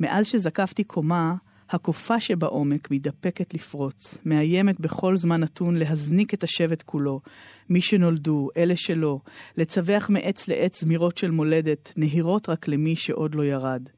מאז 0.00 0.26
שזקפתי 0.26 0.84
קומה, 0.84 1.34
הקופה 1.70 2.20
שבעומק 2.20 2.90
מתדפקת 2.90 3.54
לפרוץ, 3.54 4.18
מאיימת 4.24 4.80
בכל 4.80 5.16
זמן 5.16 5.40
נתון 5.40 5.76
להזניק 5.76 6.34
את 6.34 6.44
השבט 6.44 6.82
כולו, 6.82 7.20
מי 7.68 7.80
שנולדו, 7.80 8.48
אלה 8.56 8.76
שלא, 8.76 9.20
לצווח 9.56 10.10
מעץ 10.10 10.48
לעץ 10.48 10.80
זמירות 10.80 11.18
של 11.18 11.30
מולדת, 11.30 11.92
נהירות 11.96 12.48
רק 12.48 12.68
למי 12.68 12.96
שעוד 12.96 13.34
לא 13.34 13.44
ירד. 13.44 13.88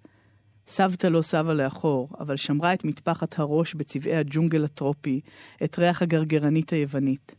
סבתא 0.66 1.06
לא 1.06 1.22
סבה 1.22 1.54
לאחור, 1.54 2.08
אבל 2.20 2.36
שמרה 2.36 2.74
את 2.74 2.84
מטפחת 2.84 3.38
הראש 3.38 3.74
בצבעי 3.74 4.16
הג'ונגל 4.16 4.64
הטרופי, 4.64 5.20
את 5.64 5.78
ריח 5.78 6.02
הגרגרנית 6.02 6.72
היוונית. 6.72 7.36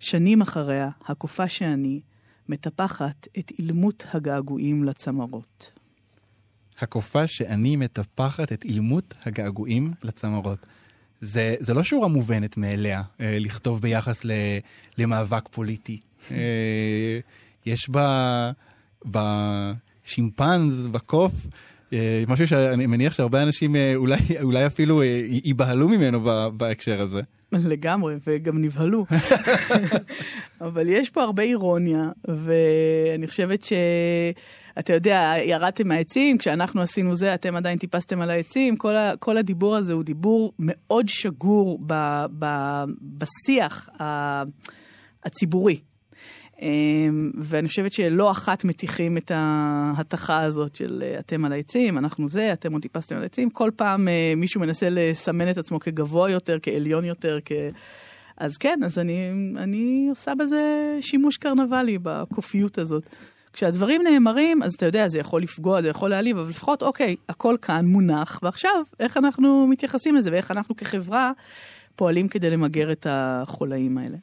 שנים 0.00 0.42
אחריה, 0.42 0.88
הקופה 1.06 1.48
שאני, 1.48 2.00
מטפחת 2.48 3.28
את 3.38 3.52
אילמות 3.58 4.04
הגעגועים 4.12 4.84
לצמרות. 4.84 5.72
הקופה 6.80 7.26
שאני 7.26 7.76
מטפחת 7.76 8.52
את 8.52 8.64
אילמות 8.64 9.14
הגעגועים 9.26 9.92
לצמרות. 10.02 10.58
זה, 11.20 11.54
זה 11.58 11.74
לא 11.74 11.84
שורה 11.84 12.08
מובנת 12.08 12.56
מאליה 12.56 13.02
אה, 13.20 13.36
לכתוב 13.40 13.80
ביחס 13.80 14.24
ל, 14.24 14.30
למאבק 14.98 15.48
פוליטי. 15.50 16.00
אה, 16.30 17.18
יש 17.66 17.90
בה, 17.90 18.50
בשימפנז, 19.04 20.86
בקוף, 20.86 21.32
אה, 21.92 22.24
משהו 22.28 22.48
שאני 22.48 22.86
מניח 22.86 23.14
שהרבה 23.14 23.42
אנשים 23.42 23.76
אולי, 23.94 24.16
אולי 24.42 24.66
אפילו 24.66 25.02
ייבהלו 25.44 25.88
ממנו 25.88 26.20
בהקשר 26.56 27.00
הזה. 27.00 27.20
לגמרי, 27.52 28.14
וגם 28.26 28.62
נבהלו. 28.62 29.04
אבל 30.60 30.88
יש 30.88 31.10
פה 31.10 31.22
הרבה 31.22 31.42
אירוניה, 31.42 32.10
ואני 32.28 33.26
חושבת 33.26 33.64
ש... 33.64 33.72
אתה 34.78 34.92
יודע, 34.92 35.34
ירדתם 35.44 35.88
מהעצים, 35.88 36.38
כשאנחנו 36.38 36.82
עשינו 36.82 37.14
זה, 37.14 37.34
אתם 37.34 37.56
עדיין 37.56 37.78
טיפסתם 37.78 38.20
על 38.20 38.30
העצים. 38.30 38.76
כל, 38.76 38.96
ה, 38.96 39.12
כל 39.18 39.36
הדיבור 39.36 39.76
הזה 39.76 39.92
הוא 39.92 40.02
דיבור 40.02 40.52
מאוד 40.58 41.08
שגור 41.08 41.78
ב, 41.86 42.24
ב, 42.38 42.46
בשיח 43.02 43.88
הציבורי. 45.24 45.80
אמ, 46.62 47.30
ואני 47.38 47.68
חושבת 47.68 47.92
שלא 47.92 48.30
אחת 48.30 48.64
מטיחים 48.64 49.16
את 49.16 49.30
ההתכה 49.34 50.42
הזאת 50.42 50.76
של 50.76 51.02
אה, 51.06 51.18
אתם 51.18 51.44
על 51.44 51.52
העצים, 51.52 51.98
אנחנו 51.98 52.28
זה, 52.28 52.52
אתם 52.52 52.72
עוד 52.72 52.82
טיפסתם 52.82 53.16
על 53.16 53.22
העצים. 53.22 53.50
כל 53.50 53.70
פעם 53.76 54.08
אה, 54.08 54.32
מישהו 54.36 54.60
מנסה 54.60 54.88
לסמן 54.90 55.50
את 55.50 55.58
עצמו 55.58 55.80
כגבוה 55.80 56.30
יותר, 56.30 56.58
כעליון 56.62 57.04
יותר, 57.04 57.38
כ... 57.44 57.52
אז 58.36 58.56
כן, 58.56 58.80
אז 58.84 58.98
אני, 58.98 59.30
אני 59.56 60.06
עושה 60.10 60.34
בזה 60.34 60.96
שימוש 61.00 61.36
קרנבלי, 61.36 61.98
בקופיות 62.02 62.78
הזאת. 62.78 63.04
כשהדברים 63.52 64.02
נאמרים, 64.02 64.62
אז 64.62 64.74
אתה 64.74 64.86
יודע, 64.86 65.08
זה 65.08 65.18
יכול 65.18 65.42
לפגוע, 65.42 65.82
זה 65.82 65.88
יכול 65.88 66.10
להעליב, 66.10 66.38
אבל 66.38 66.48
לפחות, 66.48 66.82
אוקיי, 66.82 67.16
הכל 67.28 67.56
כאן 67.62 67.86
מונח, 67.86 68.40
ועכשיו, 68.42 68.84
איך 69.00 69.16
אנחנו 69.16 69.66
מתייחסים 69.66 70.16
לזה, 70.16 70.30
ואיך 70.32 70.50
אנחנו 70.50 70.76
כחברה 70.76 71.32
פועלים 71.96 72.28
כדי 72.28 72.50
למגר 72.50 72.92
את 72.92 73.06
החולאים 73.10 73.98
האלה. 73.98 74.16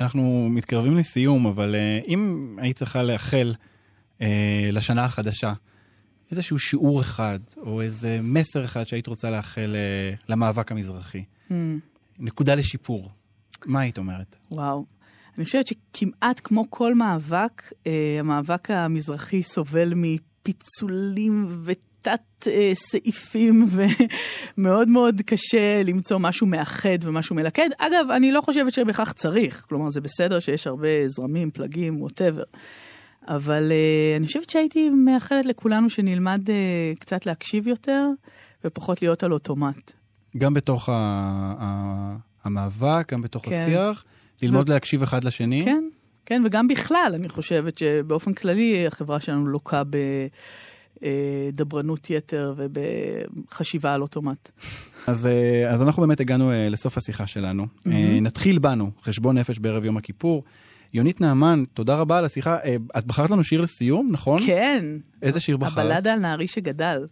אנחנו 0.00 0.48
מתקרבים 0.50 0.96
לסיום, 0.96 1.46
אבל 1.46 1.74
uh, 1.74 2.08
אם 2.08 2.56
היית 2.60 2.76
צריכה 2.76 3.02
לאחל 3.02 3.54
uh, 4.18 4.22
לשנה 4.72 5.04
החדשה, 5.04 5.52
איזשהו 6.30 6.58
שיעור 6.58 7.00
אחד, 7.00 7.38
או 7.56 7.80
איזה 7.80 8.20
מסר 8.22 8.64
אחד 8.64 8.86
שהיית 8.86 9.06
רוצה 9.06 9.30
לאחל 9.30 9.76
uh, 10.18 10.24
למאבק 10.28 10.72
המזרחי, 10.72 11.24
Hmm, 11.48 11.54
נקודה 12.18 12.54
לשיפור, 12.54 13.10
מה 13.66 13.80
היית 13.80 13.98
אומרת? 13.98 14.36
וואו. 14.50 14.84
אני 15.36 15.44
חושבת 15.44 15.66
שכמעט 15.66 16.40
כמו 16.44 16.64
כל 16.70 16.94
מאבק, 16.94 17.72
אה, 17.86 18.16
המאבק 18.20 18.70
המזרחי 18.70 19.42
סובל 19.42 19.92
מפיצולים 19.96 21.46
ותת 22.02 22.48
אה, 22.48 22.70
סעיפים, 22.74 23.66
ומאוד 24.56 24.88
מאוד 24.88 25.20
קשה 25.26 25.82
למצוא 25.84 26.18
משהו 26.18 26.46
מאחד 26.46 26.98
ומשהו 27.02 27.36
מלכד. 27.36 27.68
אגב, 27.78 28.10
אני 28.16 28.32
לא 28.32 28.40
חושבת 28.40 28.74
שבכך 28.74 29.12
צריך, 29.12 29.64
כלומר 29.68 29.90
זה 29.90 30.00
בסדר 30.00 30.40
שיש 30.40 30.66
הרבה 30.66 30.88
זרמים, 31.06 31.50
פלגים, 31.50 32.02
ווטאבר. 32.02 32.42
אבל 33.28 33.72
אה, 33.72 34.16
אני 34.16 34.26
חושבת 34.26 34.50
שהייתי 34.50 34.90
מאחלת 34.90 35.46
לכולנו 35.46 35.90
שנלמד 35.90 36.50
אה, 36.50 36.54
קצת 36.98 37.26
להקשיב 37.26 37.68
יותר, 37.68 38.06
ופחות 38.64 39.02
להיות 39.02 39.22
על 39.22 39.32
אוטומט. 39.32 39.92
גם 40.36 40.54
בתוך 40.54 40.88
ה- 40.88 40.92
ה- 41.60 42.16
המאבק, 42.44 43.12
גם 43.12 43.22
בתוך 43.22 43.44
כן. 43.44 43.64
השיח, 43.66 44.04
ללמוד 44.42 44.68
להקשיב 44.68 45.02
אחד 45.02 45.24
לשני. 45.24 45.62
כן, 45.64 45.84
כן, 46.26 46.42
וגם 46.46 46.68
בכלל, 46.68 47.12
אני 47.14 47.28
חושבת 47.28 47.78
שבאופן 47.78 48.32
כללי 48.32 48.86
החברה 48.86 49.20
שלנו 49.20 49.46
לוקה 49.46 49.82
בדברנות 51.02 52.10
יתר 52.10 52.54
ובחשיבה 52.56 53.94
על 53.94 54.02
אוטומט. 54.02 54.50
אז, 55.06 55.26
אה, 55.26 55.70
אז 55.70 55.82
אנחנו 55.82 56.02
באמת 56.02 56.20
הגענו 56.20 56.50
אה, 56.52 56.68
לסוף 56.68 56.98
השיחה 56.98 57.26
שלנו. 57.26 57.66
אה, 57.86 58.18
נתחיל 58.20 58.58
בנו, 58.58 58.90
חשבון 59.02 59.38
נפש 59.38 59.58
בערב 59.58 59.84
יום 59.84 59.96
הכיפור. 59.96 60.44
יונית 60.94 61.20
נעמן, 61.20 61.62
תודה 61.74 61.96
רבה 61.96 62.18
על 62.18 62.24
השיחה. 62.24 62.56
אה, 62.64 62.76
את 62.98 63.06
בחרת 63.06 63.30
לנו 63.30 63.44
שיר 63.44 63.60
לסיום, 63.60 64.08
נכון? 64.10 64.40
כן. 64.46 64.84
איזה 65.22 65.40
שיר 65.40 65.56
בחרת? 65.56 65.84
הבלדה 65.84 66.12
על 66.12 66.18
נערי 66.18 66.46
שגדל. 66.46 67.06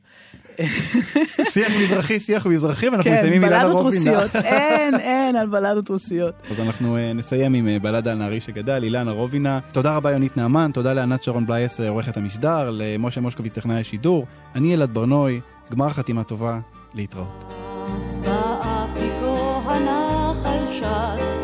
שיח 1.53 1.73
מזרחי, 1.83 2.21
שיח 2.21 2.47
מזרחי, 2.47 2.89
ואנחנו 2.89 3.11
כן, 3.11 3.17
מסיימים 3.19 3.43
עם 3.43 3.45
אילנה 3.45 3.65
בלדות 3.65 3.81
רובינה. 3.81 4.23
רוסיות. 4.23 4.45
אין, 4.45 4.95
אין 4.95 5.37
על 5.37 5.47
בלדות 5.47 5.89
רוסיות. 5.89 6.35
אז 6.51 6.61
אנחנו 6.61 6.97
אה, 6.97 7.13
נסיים 7.13 7.55
עם 7.55 7.69
אה, 7.69 7.79
בלדה 7.79 8.13
על 8.13 8.19
נערי 8.19 8.41
שגדל, 8.41 8.85
אילנה 8.85 9.11
רובינה. 9.11 9.59
תודה 9.73 9.97
רבה 9.97 10.11
יונית 10.13 10.37
נעמן, 10.37 10.71
תודה 10.75 10.93
לענת 10.93 11.23
שרון 11.23 11.47
בלייס, 11.47 11.81
עורכת 11.81 12.17
המשדר, 12.17 12.71
למשה 12.73 13.21
מושקוביץ, 13.21 13.53
טכנאי 13.53 13.81
השידור. 13.81 14.27
אני 14.55 14.75
אלעד 14.75 14.95
ברנוי, 14.95 15.41
גמר 15.71 15.89
חתימה 15.89 16.25
טובה, 16.25 16.59
להתראות. 16.95 17.45
באפיקו 18.25 19.63
הנחל 19.65 20.79
שט, 20.79 21.40